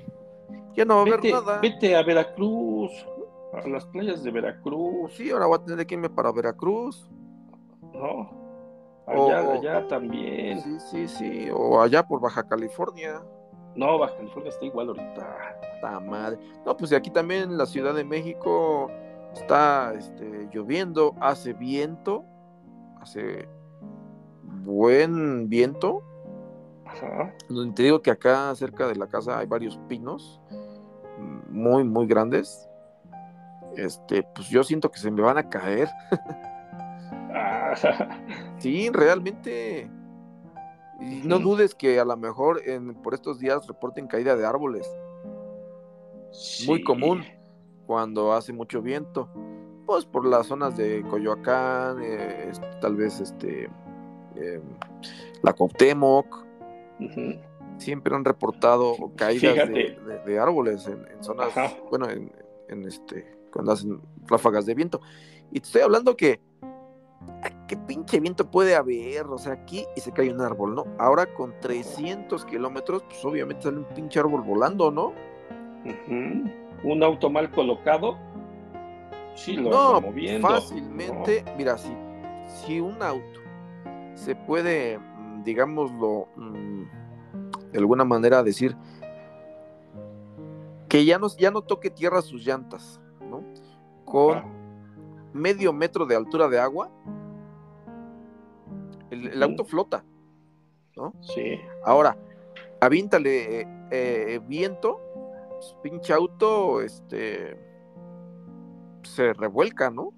Ya 0.74 0.84
no 0.84 0.96
va 0.96 1.00
a 1.00 1.02
haber 1.04 1.24
nada. 1.32 1.60
Vete 1.60 1.94
a 1.94 2.02
Veracruz, 2.02 2.90
a 3.52 3.68
las 3.68 3.86
playas 3.86 4.22
de 4.22 4.30
Veracruz. 4.30 5.14
Sí, 5.14 5.30
ahora 5.30 5.46
voy 5.46 5.58
a 5.60 5.64
tener 5.64 5.86
que 5.86 5.94
irme 5.94 6.10
para 6.10 6.32
Veracruz. 6.32 7.08
No. 7.92 8.44
Allá, 9.06 9.52
allá 9.52 9.86
también. 9.86 10.60
Sí, 10.60 10.80
sí, 10.80 11.08
sí. 11.08 11.48
O 11.52 11.80
allá 11.80 12.02
por 12.02 12.20
Baja 12.20 12.42
California. 12.42 13.22
No, 13.76 13.98
Baja 13.98 14.16
California 14.16 14.50
está 14.50 14.64
igual 14.64 14.88
ahorita. 14.88 15.58
Está 15.74 16.00
madre. 16.00 16.38
No, 16.64 16.76
pues 16.76 16.92
aquí 16.92 17.10
también 17.10 17.50
en 17.50 17.58
la 17.58 17.66
Ciudad 17.66 17.94
de 17.94 18.04
México 18.04 18.90
está 19.32 19.92
este, 19.94 20.48
lloviendo, 20.52 21.14
hace 21.20 21.52
viento, 21.52 22.24
hace 23.00 23.48
buen 24.42 25.48
viento. 25.48 26.02
Ajá. 26.86 27.34
Te 27.74 27.82
digo 27.82 28.00
que 28.02 28.10
acá 28.10 28.54
cerca 28.54 28.86
de 28.86 28.94
la 28.94 29.08
casa 29.08 29.38
hay 29.38 29.46
varios 29.46 29.76
pinos 29.88 30.40
muy, 31.54 31.84
muy 31.84 32.06
grandes. 32.06 32.68
Este, 33.76 34.22
pues 34.34 34.48
yo 34.48 34.62
siento 34.62 34.90
que 34.90 34.98
se 34.98 35.10
me 35.10 35.22
van 35.22 35.38
a 35.38 35.48
caer. 35.48 35.88
Ah. 37.36 37.74
sí, 38.58 38.88
realmente. 38.90 39.90
Y 41.10 41.26
no 41.26 41.38
dudes 41.38 41.74
que 41.74 42.00
a 42.00 42.04
lo 42.04 42.16
mejor 42.16 42.62
en, 42.64 42.94
por 42.94 43.14
estos 43.14 43.38
días 43.38 43.66
reporten 43.66 44.06
caída 44.06 44.36
de 44.36 44.46
árboles. 44.46 44.90
Muy 46.66 46.82
común 46.82 47.24
cuando 47.86 48.32
hace 48.32 48.52
mucho 48.52 48.82
viento, 48.82 49.28
pues 49.86 50.04
por 50.04 50.26
las 50.26 50.46
zonas 50.46 50.76
de 50.76 51.02
Coyoacán, 51.02 51.98
eh, 52.02 52.50
tal 52.80 52.96
vez 52.96 53.20
este 53.20 53.70
em, 54.36 54.62
la 55.42 55.52
Coctemoc, 55.52 56.44
siempre 57.78 58.14
han 58.14 58.24
reportado 58.24 58.94
caídas 59.16 59.68
de, 59.68 60.38
árboles 60.38 60.86
en, 60.86 61.22
zonas, 61.22 61.52
bueno, 61.90 62.08
en, 62.08 62.84
este, 62.86 63.36
cuando 63.52 63.72
hacen 63.72 64.00
ráfagas 64.26 64.66
de 64.66 64.74
viento. 64.74 65.00
Y 65.50 65.60
te 65.60 65.66
estoy 65.66 65.82
hablando 65.82 66.16
que 66.16 66.40
¿qué 67.66 67.76
pinche 67.76 68.20
viento 68.20 68.50
puede 68.50 68.74
haber? 68.74 69.26
O 69.26 69.38
sea, 69.38 69.54
aquí 69.54 69.84
y 69.96 70.00
se 70.00 70.12
cae 70.12 70.32
un 70.32 70.40
árbol, 70.40 70.74
¿no? 70.74 70.86
Ahora 70.98 71.26
con 71.26 71.54
300 71.60 72.44
kilómetros, 72.44 73.02
pues 73.04 73.24
obviamente 73.24 73.62
sale 73.62 73.78
un 73.78 73.84
pinche 73.84 74.20
árbol 74.20 74.42
volando, 74.42 74.90
¿no? 74.90 75.12
un 76.82 77.02
auto 77.02 77.30
mal 77.30 77.50
colocado, 77.50 78.18
sí 79.34 79.56
lo 79.56 79.70
no, 79.70 80.00
moviendo. 80.00 80.48
Fácilmente, 80.48 81.44
mira, 81.56 81.76
si, 81.78 81.92
si 82.46 82.80
un 82.80 83.02
auto 83.02 83.40
se 84.14 84.34
puede, 84.34 84.98
mm, 84.98 85.42
digámoslo, 85.42 86.28
mm, 86.36 86.82
de 87.72 87.78
alguna 87.78 88.04
manera 88.04 88.42
decir 88.42 88.76
que 90.88 91.04
ya 91.04 91.18
no, 91.18 91.26
ya 91.36 91.50
no 91.50 91.62
toque 91.62 91.90
tierra 91.90 92.22
sus 92.22 92.46
llantas, 92.46 93.00
¿no? 93.28 93.42
Con 94.04 94.44
medio 95.32 95.72
metro 95.72 96.06
de 96.06 96.14
altura 96.14 96.48
de 96.48 96.60
agua, 96.60 96.90
el, 99.14 99.42
auto 99.42 99.64
flota, 99.64 100.04
¿no? 100.96 101.14
Sí. 101.20 101.58
Ahora, 101.84 102.16
avíntale 102.80 103.60
eh, 103.60 103.66
eh, 103.90 104.40
viento 104.46 105.00
pues, 105.64 105.76
pinche 105.82 106.12
auto, 106.12 106.80
este, 106.82 107.56
se 109.02 109.32
revuelca, 109.32 109.90
¿no? 109.90 110.12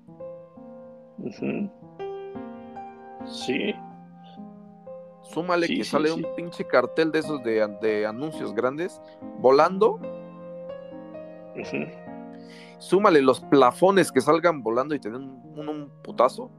Sí. 3.27 3.75
Súmale 5.23 5.67
que 5.67 5.85
sale 5.85 6.13
un 6.13 6.27
pinche 6.37 6.65
cartel 6.65 7.13
de 7.13 7.19
esos 7.19 7.43
de, 7.43 8.07
anuncios 8.07 8.55
grandes 8.55 9.01
volando. 9.39 10.01
Súmale 12.79 13.23
los 13.23 13.41
plafones 13.41 14.13
que 14.13 14.21
salgan 14.21 14.63
volando 14.63 14.95
y 14.95 15.01
te 15.01 15.11
den 15.11 15.23
un, 15.55 15.91
putazo. 16.03 16.51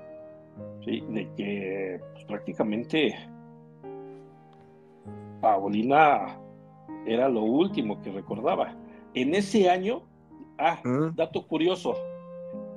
de 0.85 1.29
que 1.35 1.99
pues, 2.13 2.25
prácticamente 2.25 3.15
Paulina 5.41 6.39
era 7.05 7.29
lo 7.29 7.43
último 7.43 8.01
que 8.01 8.11
recordaba. 8.11 8.75
En 9.13 9.35
ese 9.35 9.69
año, 9.69 10.03
ah, 10.57 10.79
mm. 10.83 11.15
dato 11.15 11.45
curioso, 11.47 11.95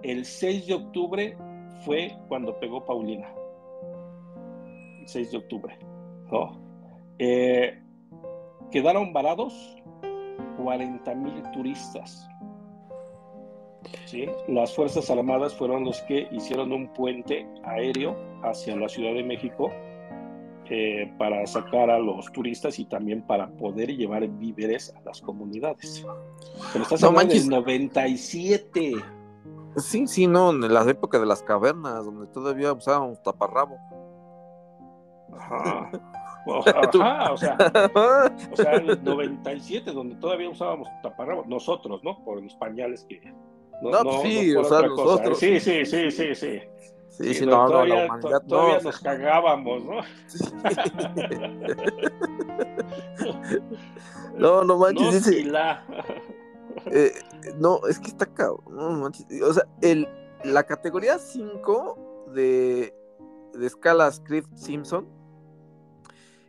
el 0.03 0.25
6 0.25 0.67
de 0.67 0.75
octubre 0.75 1.37
fue 1.85 2.17
cuando 2.29 2.59
pegó 2.59 2.85
Paulina. 2.85 3.29
El 5.01 5.09
6 5.09 5.31
de 5.31 5.39
octubre. 5.39 5.79
¿no? 6.31 6.61
Eh, 7.19 7.81
quedaron 8.71 9.13
varados 9.13 9.77
40 10.57 11.15
mil 11.15 11.43
turistas. 11.53 12.29
¿sí? 14.07 14.27
Las 14.49 14.75
Fuerzas 14.75 15.11
Armadas 15.11 15.55
fueron 15.55 15.85
los 15.85 16.01
que 16.03 16.29
hicieron 16.31 16.73
un 16.73 16.93
puente 16.93 17.47
aéreo 17.65 18.17
hacia 18.43 18.77
la 18.77 18.89
Ciudad 18.89 19.15
de 19.15 19.23
México 19.23 19.71
eh, 20.69 21.13
para 21.17 21.47
sacar 21.47 21.91
a 21.91 21.99
los 21.99 22.33
turistas 22.33 22.79
y 22.79 22.87
también 22.87 23.23
para 23.23 23.49
poder 23.49 23.95
llevar 23.97 24.27
víveres 24.27 24.93
a 24.97 25.01
las 25.03 25.21
comunidades. 25.21 26.05
Pero 26.73 26.83
estás 26.83 27.03
no 27.03 27.09
hablando 27.09 27.35
del 27.35 27.49
97. 27.49 28.93
Sí, 29.77 30.07
sí, 30.07 30.27
no, 30.27 30.51
en 30.51 30.73
la 30.73 30.83
época 30.91 31.21
de 31.21 31.27
las 31.27 31.43
cavernas, 31.43 32.05
donde 32.05 32.27
todavía 32.29 32.73
usábamos 32.73 33.23
taparrabo. 33.23 33.77
Ajá. 35.33 35.91
O, 36.47 36.63
ajá, 37.03 37.33
o 37.33 37.37
sea, 37.37 37.57
o 38.53 38.57
sea, 38.57 38.75
en 38.77 38.91
el 38.91 39.05
97, 39.05 39.91
donde 39.91 40.15
todavía 40.17 40.49
usábamos 40.49 40.89
taparrabo, 41.03 41.45
nosotros, 41.47 42.03
¿no? 42.05 42.25
Por 42.25 42.43
los 42.43 42.55
pañales 42.55 43.05
que. 43.09 43.21
No, 43.83 43.91
no, 43.91 44.03
pues 44.05 44.23
sí, 44.23 44.57
o 44.57 44.65
sea, 44.65 44.83
nosotros. 44.83 45.39
Sí, 45.39 45.61
sí, 45.61 45.85
sí, 45.85 46.11
sí, 46.11 46.35
sí. 46.35 46.61
Sí, 47.11 47.35
sí, 47.35 47.47
no, 47.47 47.69
no, 47.69 47.85
la 47.85 48.07
humanidad 48.07 48.43
todavía 48.47 48.81
nos 48.81 49.01
cagábamos, 49.01 49.85
¿no? 49.85 50.01
no, 54.37 54.65
no 54.65 54.79
manches, 54.79 55.25
dice. 55.25 55.51
Eh, 56.87 57.13
no, 57.59 57.81
es 57.89 57.99
que 57.99 58.09
está 58.09 58.27
cabrón. 58.27 59.01
No 59.01 59.07
O 59.07 59.53
sea, 59.53 59.67
el, 59.81 60.07
la 60.45 60.65
categoría 60.65 61.19
5 61.19 62.29
de, 62.35 62.95
de 63.55 63.67
escala 63.67 64.11
Script 64.13 64.55
Simpson 64.55 65.16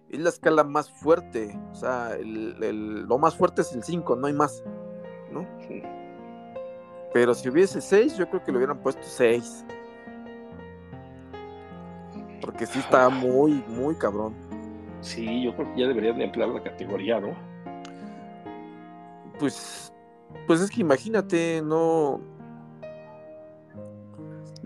es 0.09 0.19
la 0.19 0.29
escala 0.29 0.63
más 0.63 0.89
fuerte. 0.89 1.59
O 1.71 1.75
sea, 1.75 2.15
el, 2.15 3.05
lo 3.05 3.17
más 3.17 3.35
fuerte 3.35 3.61
es 3.61 3.73
el 3.73 3.83
5, 3.83 4.15
no 4.15 4.27
hay 4.27 4.33
más. 4.33 4.63
¿no? 5.31 5.47
Pero 7.13 7.33
si 7.33 7.49
hubiese 7.49 7.81
6, 7.81 8.17
yo 8.17 8.29
creo 8.29 8.43
que 8.43 8.51
le 8.51 8.57
hubieran 8.57 8.79
puesto 8.79 9.03
6 9.03 9.65
porque 12.47 12.65
sí 12.65 12.79
está 12.79 13.09
muy, 13.09 13.61
muy 13.67 13.93
cabrón. 13.95 14.33
Sí, 15.01 15.43
yo 15.43 15.53
creo 15.53 15.73
que 15.73 15.81
ya 15.81 15.87
deberían 15.87 16.17
de 16.17 16.23
emplear 16.23 16.49
la 16.49 16.63
categoría, 16.63 17.19
¿no? 17.19 17.35
Pues, 19.37 19.93
pues 20.47 20.61
es 20.61 20.71
que 20.71 20.79
imagínate, 20.79 21.61
no, 21.61 22.21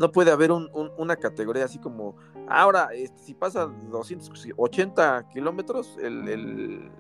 no 0.02 0.12
puede 0.12 0.32
haber 0.32 0.52
una 0.52 1.16
categoría 1.16 1.66
así 1.66 1.80
como, 1.80 2.16
ahora, 2.50 2.90
este, 2.94 3.20
si 3.20 3.34
pasa 3.34 3.66
280 3.66 5.30
kilómetros, 5.30 5.98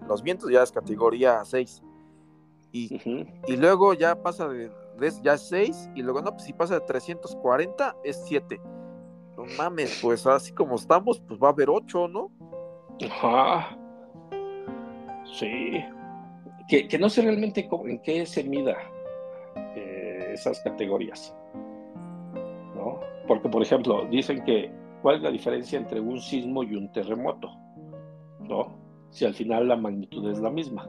los 0.07 0.23
vientos 0.23 0.49
ya 0.49 0.63
es 0.63 0.71
categoría 0.71 1.43
6. 1.43 1.83
Y, 2.73 3.29
y 3.47 3.57
luego 3.57 3.93
ya 3.93 4.15
pasa 4.21 4.47
de, 4.47 4.71
ya 5.23 5.33
es 5.33 5.41
6, 5.49 5.89
y 5.95 6.03
luego 6.03 6.21
no, 6.21 6.31
pues 6.31 6.43
si 6.43 6.53
pasa 6.53 6.75
de 6.75 6.81
340 6.81 7.97
es 8.03 8.21
7 8.25 8.61
no 9.37 9.45
mames, 9.57 9.99
pues 10.01 10.25
así 10.27 10.51
como 10.51 10.75
estamos, 10.75 11.19
pues 11.27 11.39
va 11.39 11.47
a 11.47 11.51
haber 11.51 11.69
ocho, 11.69 12.07
¿no? 12.07 12.31
Ajá. 13.09 13.77
Sí. 15.39 15.83
Que, 16.67 16.97
no 16.99 17.09
sé 17.09 17.21
realmente 17.21 17.67
en 17.85 17.99
qué 18.01 18.25
se 18.25 18.43
mida 18.43 18.77
eh, 19.75 20.31
esas 20.33 20.59
categorías. 20.61 21.35
Porque, 23.27 23.49
por 23.49 23.61
ejemplo, 23.61 24.05
dicen 24.09 24.43
que 24.43 24.71
cuál 25.01 25.17
es 25.17 25.21
la 25.21 25.31
diferencia 25.31 25.77
entre 25.77 25.99
un 25.99 26.19
sismo 26.19 26.63
y 26.63 26.75
un 26.75 26.91
terremoto, 26.91 27.49
¿no? 28.39 28.77
Si 29.09 29.25
al 29.25 29.33
final 29.33 29.67
la 29.67 29.75
magnitud 29.75 30.29
es 30.29 30.39
la 30.39 30.49
misma. 30.49 30.87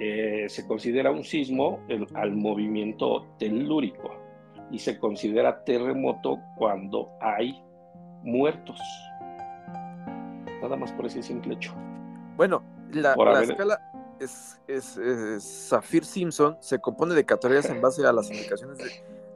Eh, 0.00 0.46
se 0.48 0.66
considera 0.66 1.10
un 1.10 1.24
sismo 1.24 1.80
al 2.14 2.36
movimiento 2.36 3.26
telúrico 3.38 4.10
y 4.70 4.78
se 4.78 4.98
considera 4.98 5.64
terremoto 5.64 6.38
cuando 6.56 7.10
hay 7.20 7.60
muertos. 8.22 8.80
Nada 10.62 10.76
más 10.76 10.92
por 10.92 11.06
ese 11.06 11.22
simple 11.22 11.54
hecho. 11.54 11.74
Bueno, 12.36 12.62
la, 12.92 13.14
escala 13.42 13.80
es, 14.20 14.60
es, 14.68 15.68
Zafir 15.68 16.04
Simpson 16.04 16.56
se 16.60 16.78
compone 16.78 17.14
de 17.14 17.24
categorías 17.24 17.68
en 17.70 17.80
base 17.80 18.06
a 18.06 18.12
las 18.12 18.30
indicaciones 18.30 18.78
de, 18.78 18.84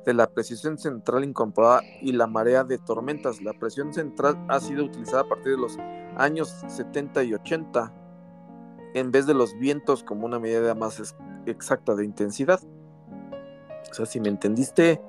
la 0.06 0.26
presión 0.28 0.78
central 0.78 1.24
incorporada 1.24 1.82
y 2.00 2.12
la 2.12 2.26
marea 2.26 2.64
de 2.64 2.78
tormentas. 2.78 3.40
La 3.42 3.52
presión 3.52 3.92
central 3.92 4.36
ha 4.48 4.60
sido 4.60 4.84
utilizada 4.84 5.22
a 5.22 5.28
partir 5.28 5.52
de 5.52 5.58
los 5.58 5.78
años 6.16 6.48
70 6.68 7.24
y 7.24 7.34
80 7.34 7.92
en 8.94 9.10
vez 9.10 9.26
de 9.26 9.34
los 9.34 9.56
vientos 9.58 10.02
como 10.02 10.26
una 10.26 10.38
medida 10.38 10.74
más 10.74 11.14
exacta 11.46 11.94
de 11.94 12.04
intensidad. 12.04 12.60
O 13.90 13.94
sea, 13.94 14.06
si 14.06 14.20
me 14.20 14.28
entendiste, 14.28 15.00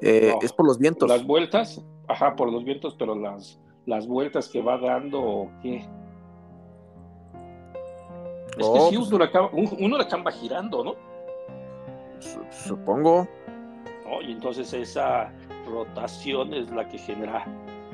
eh, 0.00 0.34
es 0.42 0.52
por 0.52 0.66
los 0.66 0.78
vientos. 0.78 1.08
Las 1.08 1.26
vueltas, 1.26 1.82
ajá, 2.08 2.36
por 2.36 2.50
los 2.50 2.64
vientos, 2.64 2.94
pero 2.98 3.14
las, 3.14 3.60
las 3.86 4.06
vueltas 4.06 4.48
que 4.48 4.62
va 4.62 4.78
dando 4.78 5.20
o 5.20 5.50
qué. 5.62 5.86
Es 8.58 8.68
que 8.68 8.80
sí, 8.90 8.96
pues 8.96 9.08
un 9.08 9.14
huracán, 9.14 9.48
un, 9.52 9.92
huracán 9.92 10.24
va 10.26 10.32
girando, 10.32 10.84
¿no? 10.84 10.94
Supongo. 12.50 13.28
Y 14.22 14.32
entonces 14.32 14.72
esa 14.72 15.32
rotación 15.66 16.54
es 16.54 16.70
la 16.70 16.88
que 16.88 16.98
genera 16.98 17.44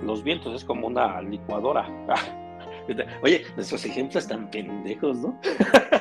los 0.02 0.22
vientos, 0.22 0.54
es 0.54 0.64
como 0.64 0.86
una 0.86 1.20
licuadora. 1.22 1.88
Oye, 3.22 3.44
nuestros 3.56 3.84
ejemplos 3.84 4.24
están 4.24 4.50
pendejos, 4.50 5.18
¿no? 5.18 5.38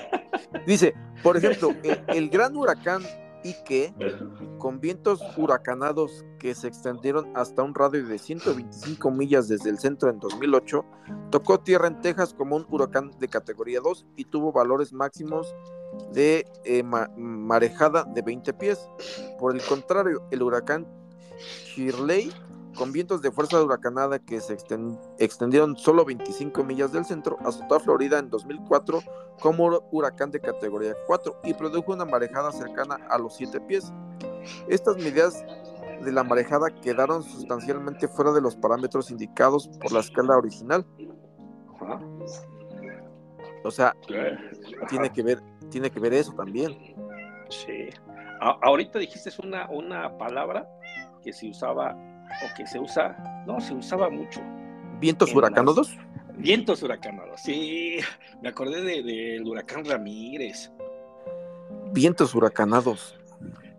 Dice, 0.66 0.94
por 1.24 1.38
ejemplo, 1.38 1.76
el 2.08 2.30
gran 2.30 2.56
huracán 2.56 3.02
que, 3.66 3.94
con 4.58 4.80
vientos 4.80 5.22
huracanados 5.38 6.26
que 6.40 6.56
se 6.56 6.68
extendieron 6.68 7.32
hasta 7.36 7.62
un 7.62 7.76
radio 7.76 8.06
de 8.06 8.18
125 8.18 9.12
millas 9.12 9.48
desde 9.48 9.70
el 9.70 9.78
centro 9.78 10.10
en 10.10 10.20
2008, 10.20 10.86
tocó 11.30 11.60
tierra 11.60 11.88
en 11.88 12.02
Texas 12.02 12.34
como 12.34 12.56
un 12.56 12.66
huracán 12.70 13.12
de 13.20 13.28
categoría 13.28 13.80
2 13.82 14.06
y 14.16 14.26
tuvo 14.26 14.52
valores 14.52 14.94
máximos 14.94 15.54
de 16.12 16.46
eh, 16.64 16.84
marejada 16.84 18.04
de 18.04 18.22
20 18.22 18.54
pies. 18.54 18.88
Por 19.40 19.56
el 19.56 19.62
contrario, 19.64 20.24
el 20.32 20.44
huracán 20.44 20.88
Shirley 21.76 22.32
con 22.76 22.92
vientos 22.92 23.22
de 23.22 23.32
fuerza 23.32 23.62
huracanada 23.64 24.20
que 24.20 24.40
se 24.42 24.58
extendieron 25.18 25.78
solo 25.78 26.06
25 26.06 26.64
millas 26.64 26.92
del 26.92 27.06
centro, 27.06 27.38
azotó 27.46 27.76
a 27.76 27.80
Florida 27.80 28.20
en 28.20 28.30
2004 28.30 29.02
como 29.40 29.82
huracán 29.92 30.32
de 30.32 30.40
categoría 30.40 30.94
4 31.08 31.42
y 31.44 31.54
produjo 31.54 31.94
una 31.94 32.06
marejada 32.06 32.52
cercana 32.52 33.00
a 33.10 33.18
los 33.18 33.36
7 33.36 33.60
pies. 33.62 33.92
Estas 34.68 34.98
medidas 34.98 35.44
de 36.04 36.12
la 36.12 36.24
marejada 36.24 36.70
quedaron 36.70 37.24
sustancialmente 37.24 38.08
fuera 38.08 38.32
de 38.32 38.42
los 38.42 38.56
parámetros 38.56 39.10
indicados 39.10 39.70
por 39.82 39.92
la 39.92 40.02
escala 40.02 40.38
original. 40.38 40.86
O 43.64 43.72
sea, 43.72 43.96
tiene 44.90 45.10
que 45.12 45.24
ver, 45.24 45.42
tiene 45.70 45.90
que 45.90 46.00
ver 46.00 46.14
eso 46.14 46.34
también. 46.34 46.78
Sí. 47.50 47.90
ahorita 48.40 49.00
dijiste 49.00 49.30
una, 49.44 49.70
una 49.70 50.18
palabra 50.18 50.68
que 51.24 51.32
se 51.34 51.50
usaba 51.50 51.96
o 52.44 52.56
que 52.56 52.66
se 52.68 52.80
usa, 52.80 53.44
no, 53.48 53.60
se 53.60 53.74
usaba 53.74 54.10
mucho. 54.10 54.42
¿Vientos 55.00 55.34
huracanados? 55.34 55.98
Vientos 56.38 56.84
huracanados, 56.84 57.42
sí. 57.42 57.98
Me 58.42 58.50
acordé 58.50 58.82
del 58.82 59.06
de, 59.06 59.42
huracán 59.50 59.86
Ramírez. 59.86 60.72
Vientos 61.92 62.36
huracanados. 62.36 63.18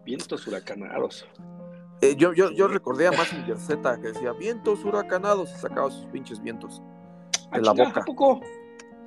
Vientos 0.05 0.47
huracanados. 0.47 1.27
Eh, 2.01 2.15
yo, 2.17 2.33
yo, 2.33 2.51
yo 2.51 2.69
recordé 2.69 3.09
a 3.09 3.13
Massinger 3.13 3.57
Z 3.57 4.01
que 4.01 4.09
decía 4.09 4.33
vientos 4.33 4.85
huracanados 4.85 5.51
y 5.53 5.59
sacaba 5.59 5.91
sus 5.91 6.07
pinches 6.07 6.43
vientos 6.43 6.83
en 7.53 7.63
la 7.63 7.73
boca. 7.73 8.03
poco? 8.05 8.41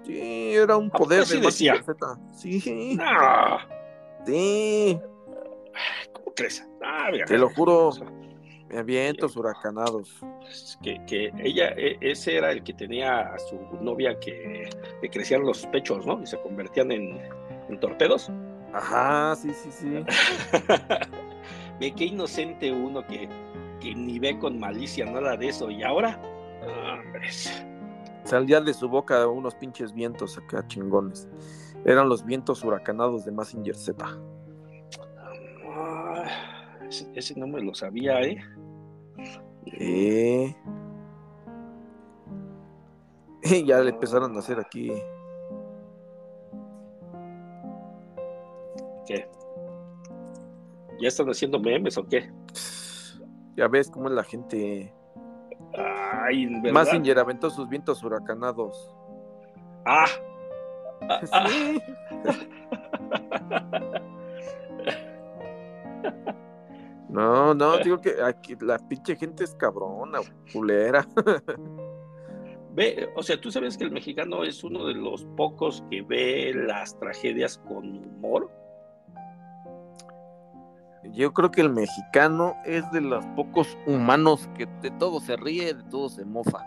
Sí, 0.09 0.55
era 0.55 0.75
un 0.75 0.89
poder 0.89 1.23
de 1.23 1.51
Z. 1.51 2.19
Sí. 2.33 2.59
Sí. 4.25 4.99
¿Cómo 6.13 6.33
crees? 6.35 6.67
Ah, 6.83 7.09
Te 7.27 7.37
lo 7.37 7.49
juro. 7.49 7.91
Vientos 8.85 9.35
huracanados. 9.35 10.19
Que, 10.81 10.99
que, 11.05 11.31
ella, 11.43 11.69
e, 11.77 11.97
ese 12.01 12.37
era 12.37 12.51
el 12.51 12.63
que 12.63 12.73
tenía 12.73 13.19
a 13.19 13.39
su 13.39 13.59
novia 13.81 14.19
que 14.19 14.69
le 15.01 15.09
crecían 15.09 15.41
los 15.43 15.65
pechos, 15.67 16.05
¿no? 16.05 16.21
Y 16.21 16.27
se 16.27 16.39
convertían 16.41 16.91
en, 16.91 17.19
torpedos. 17.79 18.31
Ajá, 18.73 19.35
sí, 19.35 19.51
sí, 19.53 19.69
sí. 19.71 19.87
ve 21.79 21.91
qué 21.95 22.05
inocente 22.05 22.71
uno 22.71 23.05
que, 23.05 23.29
que, 23.79 23.93
ni 23.93 24.17
ve 24.17 24.37
con 24.39 24.59
malicia 24.59 25.05
nada 25.05 25.37
de 25.37 25.49
eso. 25.49 25.69
Y 25.69 25.83
ahora, 25.83 26.19
hombres. 26.63 27.65
Salían 28.29 28.63
de 28.63 28.75
su 28.75 28.87
boca 28.87 29.27
unos 29.27 29.55
pinches 29.55 29.91
vientos 29.91 30.37
acá 30.37 30.63
chingones. 30.67 31.27
Eran 31.83 32.07
los 32.07 32.23
vientos 32.23 32.63
huracanados 32.63 33.25
de 33.25 33.31
Massinger 33.31 33.75
Z. 33.75 34.05
ese, 37.15 37.39
no 37.39 37.47
me 37.47 37.59
lo 37.63 37.73
sabía, 37.73 38.21
¿eh? 38.21 38.37
Eh. 39.65 40.55
ya 43.65 43.79
le 43.79 43.89
empezaron 43.89 44.35
a 44.35 44.39
hacer 44.41 44.59
aquí. 44.59 44.91
¿Qué? 49.07 49.27
¿Ya 51.01 51.07
están 51.07 51.27
haciendo 51.29 51.59
memes 51.59 51.97
o 51.97 52.07
qué? 52.07 52.31
Ya 53.55 53.67
ves 53.67 53.89
cómo 53.89 54.07
es 54.07 54.13
la 54.13 54.23
gente. 54.23 54.93
Ay, 55.77 56.45
¿verdad? 56.45 56.71
Massinger 56.73 57.19
aventó 57.19 57.49
sus 57.49 57.67
vientos 57.69 58.03
huracanados. 58.03 58.95
Ah. 59.85 60.07
ah. 61.31 61.49
No, 67.09 67.55
no, 67.55 67.79
digo 67.79 67.99
que 67.99 68.21
aquí 68.23 68.55
la 68.61 68.77
pinche 68.77 69.15
gente 69.15 69.43
es 69.43 69.55
cabrona, 69.55 70.19
culera. 70.53 71.07
Ve, 72.75 73.09
o 73.15 73.23
sea, 73.23 73.41
tú 73.41 73.51
sabes 73.51 73.77
que 73.77 73.83
el 73.83 73.91
mexicano 73.91 74.43
es 74.43 74.63
uno 74.63 74.85
de 74.85 74.93
los 74.93 75.25
pocos 75.35 75.83
que 75.89 76.03
ve 76.03 76.53
las 76.53 76.97
tragedias 76.99 77.57
con 77.67 77.97
humor. 77.97 78.51
Yo 81.03 81.33
creo 81.33 81.49
que 81.49 81.61
el 81.61 81.69
mexicano 81.69 82.55
es 82.65 82.89
de 82.91 83.01
los 83.01 83.25
pocos 83.27 83.77
humanos 83.85 84.49
que 84.57 84.67
de 84.81 84.91
todo 84.91 85.19
se 85.21 85.37
ríe, 85.37 85.73
de 85.73 85.83
todo 85.83 86.09
se 86.09 86.25
mofa. 86.25 86.65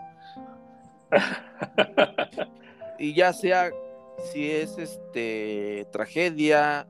y 2.99 3.13
ya 3.13 3.31
sea 3.31 3.71
si 4.31 4.49
es 4.49 4.77
este 4.77 5.87
tragedia, 5.91 6.87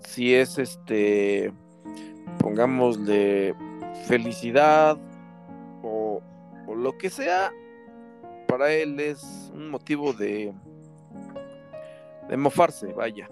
si 0.00 0.34
es 0.34 0.58
este 0.58 1.52
pongamos 2.38 3.04
de 3.04 3.54
felicidad 4.06 4.98
o, 5.82 6.22
lo 6.76 6.96
que 6.96 7.10
sea, 7.10 7.52
para 8.46 8.72
él 8.72 9.00
es 9.00 9.50
un 9.52 9.68
motivo 9.70 10.12
de, 10.12 10.52
de 12.28 12.36
mofarse, 12.36 12.92
vaya, 12.92 13.28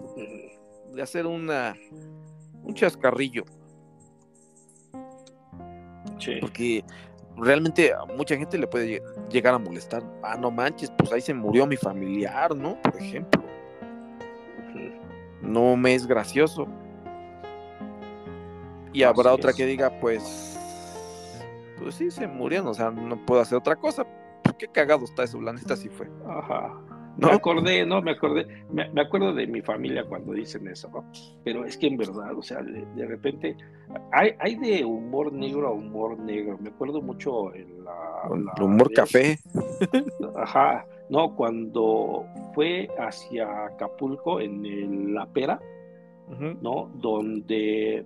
de 0.93 1.01
hacer 1.01 1.25
una 1.25 1.75
un 2.67 2.73
chascarrillo. 2.73 3.45
Porque 6.41 6.83
realmente 7.37 7.93
a 7.93 8.05
mucha 8.05 8.35
gente 8.35 8.57
le 8.57 8.67
puede 8.67 9.01
llegar 9.31 9.53
a 9.53 9.59
molestar. 9.59 10.03
Ah, 10.23 10.35
no 10.37 10.51
manches, 10.51 10.91
pues 10.97 11.11
ahí 11.13 11.21
se 11.21 11.33
murió 11.33 11.65
mi 11.65 11.77
familiar, 11.77 12.55
¿no? 12.55 12.79
Por 12.81 12.97
ejemplo. 12.97 13.43
No 15.41 15.77
me 15.77 15.95
es 15.95 16.05
gracioso. 16.05 16.67
Y 18.91 19.03
habrá 19.03 19.33
otra 19.33 19.53
que 19.53 19.65
diga, 19.65 19.91
pues, 20.01 20.59
pues 21.79 21.95
sí, 21.95 22.11
se 22.11 22.27
murieron, 22.27 22.67
o 22.67 22.73
sea, 22.73 22.89
no 22.89 23.25
puedo 23.25 23.41
hacer 23.41 23.57
otra 23.57 23.75
cosa. 23.75 24.05
Qué 24.57 24.67
cagado 24.67 25.05
está 25.05 25.23
eso, 25.23 25.39
la 25.39 25.53
neta 25.53 25.77
sí 25.77 25.87
fue. 25.87 26.09
Ajá. 26.27 26.73
¿No? 27.19 27.29
Me 27.29 27.33
acordé, 27.33 27.85
no, 27.85 28.01
me 28.01 28.11
acordé, 28.11 28.47
me, 28.71 29.01
acuerdo 29.01 29.33
de 29.33 29.47
mi 29.47 29.61
familia 29.61 30.05
cuando 30.05 30.33
dicen 30.33 30.67
eso, 30.67 30.89
¿no? 30.89 31.03
Pero 31.43 31.65
es 31.65 31.77
que 31.77 31.87
en 31.87 31.97
verdad, 31.97 32.37
o 32.37 32.41
sea, 32.41 32.61
de, 32.61 33.05
repente, 33.05 33.57
hay, 34.11 34.33
hay 34.39 34.55
de 34.55 34.85
humor 34.85 35.33
negro 35.33 35.67
a 35.67 35.71
humor 35.71 36.19
negro. 36.19 36.57
Me 36.59 36.69
acuerdo 36.69 37.01
mucho 37.01 37.53
en 37.55 37.83
la. 37.83 38.53
El 38.57 38.63
humor 38.63 38.91
café. 38.93 39.39
Ajá, 40.35 40.85
no, 41.09 41.35
cuando 41.35 42.25
fue 42.53 42.89
hacia 42.99 43.65
Acapulco 43.65 44.39
en 44.39 45.13
La 45.13 45.25
Pera, 45.25 45.59
¿no? 46.61 46.91
Donde 46.95 48.05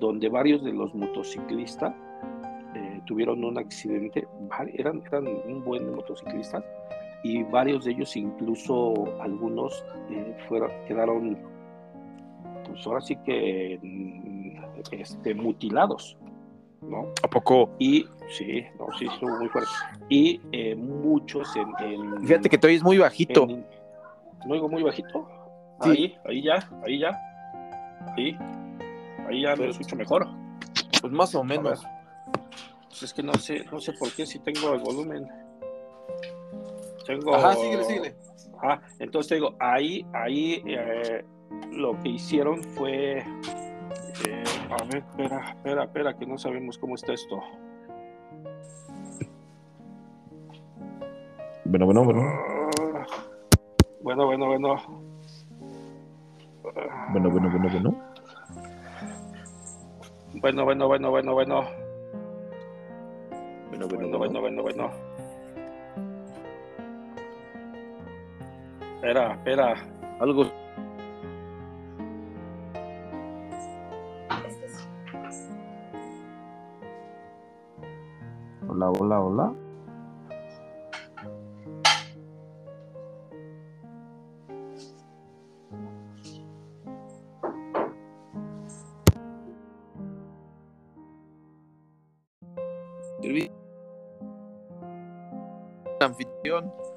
donde 0.00 0.28
varios 0.28 0.64
de 0.64 0.72
los 0.72 0.94
motociclistas 0.94 1.94
eh, 2.74 3.00
tuvieron 3.06 3.44
un 3.44 3.58
accidente, 3.58 4.26
eran, 4.74 5.02
eran 5.06 5.26
un 5.26 5.62
buen 5.64 5.94
motociclistas 5.94 6.64
y 7.22 7.42
varios 7.44 7.84
de 7.84 7.92
ellos, 7.92 8.16
incluso 8.16 8.94
algunos, 9.20 9.84
eh, 10.10 10.36
fueron, 10.48 10.70
quedaron, 10.86 11.38
pues 12.66 12.86
ahora 12.86 13.00
sí 13.00 13.16
que 13.24 13.78
mm, 13.82 14.90
este, 14.92 15.34
mutilados. 15.34 16.16
¿no? 16.82 17.12
¿A 17.22 17.28
poco? 17.28 17.70
Y 17.78 18.06
sí, 18.28 18.64
no, 18.78 18.86
sí, 18.98 19.06
estuvo 19.06 19.36
muy 19.38 19.48
fuerte. 19.48 19.70
Y 20.08 20.40
eh, 20.52 20.74
muchos 20.74 21.54
en, 21.56 22.26
Fíjate 22.26 22.48
que 22.48 22.58
todavía 22.58 22.78
es 22.78 22.84
muy 22.84 22.98
bajito. 22.98 23.46
¿No 23.46 24.54
oigo 24.54 24.68
muy 24.68 24.82
bajito? 24.82 25.28
Sí. 25.82 25.90
Ahí, 25.90 26.18
ahí 26.24 26.42
ya, 26.42 26.70
ahí 26.84 26.98
ya. 26.98 27.10
Ahí. 28.16 28.36
Ahí 29.28 29.42
ya 29.42 29.54
me 29.56 29.66
lo 29.66 29.70
escucho 29.70 29.96
mejor. 29.96 30.26
Pues 31.00 31.12
más 31.12 31.34
o 31.34 31.44
menos. 31.44 31.82
Pues 32.88 33.02
es 33.02 33.14
que 33.14 33.22
no 33.22 33.34
sé, 33.34 33.64
no 33.70 33.80
sé 33.80 33.92
por 33.92 34.10
qué 34.12 34.26
si 34.26 34.38
tengo 34.38 34.72
el 34.74 34.80
volumen. 34.80 35.28
Tengo. 37.06 37.34
Ajá, 37.34 37.54
síguele, 37.54 37.84
síguele. 37.84 38.14
Ajá, 38.62 38.82
entonces 38.98 39.28
te 39.28 39.34
digo, 39.36 39.54
ahí, 39.58 40.06
ahí 40.12 40.62
eh, 40.66 41.24
lo 41.72 41.98
que 42.00 42.10
hicieron 42.10 42.62
fue. 42.62 43.18
Eh, 43.18 44.44
a 44.70 44.84
ver, 44.84 44.98
espera, 44.98 45.50
espera, 45.50 45.84
espera, 45.84 46.16
que 46.16 46.26
no 46.26 46.38
sabemos 46.38 46.78
cómo 46.78 46.94
está 46.94 47.12
esto. 47.12 47.40
Bueno, 51.64 51.86
bueno, 51.86 52.04
bueno. 52.04 52.22
Bueno, 54.02 54.26
bueno, 54.26 54.46
bueno. 54.46 54.76
Bueno, 57.12 57.30
bueno, 57.30 57.50
bueno, 57.50 57.68
bueno. 57.70 58.10
Bueno, 60.34 60.64
bueno, 60.64 60.88
bueno, 60.88 61.10
bueno, 61.10 61.32
bueno. 61.34 61.64
Bueno, 63.68 63.88
bueno, 63.88 64.18
bueno, 64.18 64.40
bueno, 64.40 64.62
bueno. 64.62 65.09
Espera, 69.00 69.32
espera. 69.32 69.74
Algo. 70.20 70.44
Hola, 78.68 78.90
hola, 78.90 79.20
hola. 79.20 79.54
anfitrión. 96.04 96.89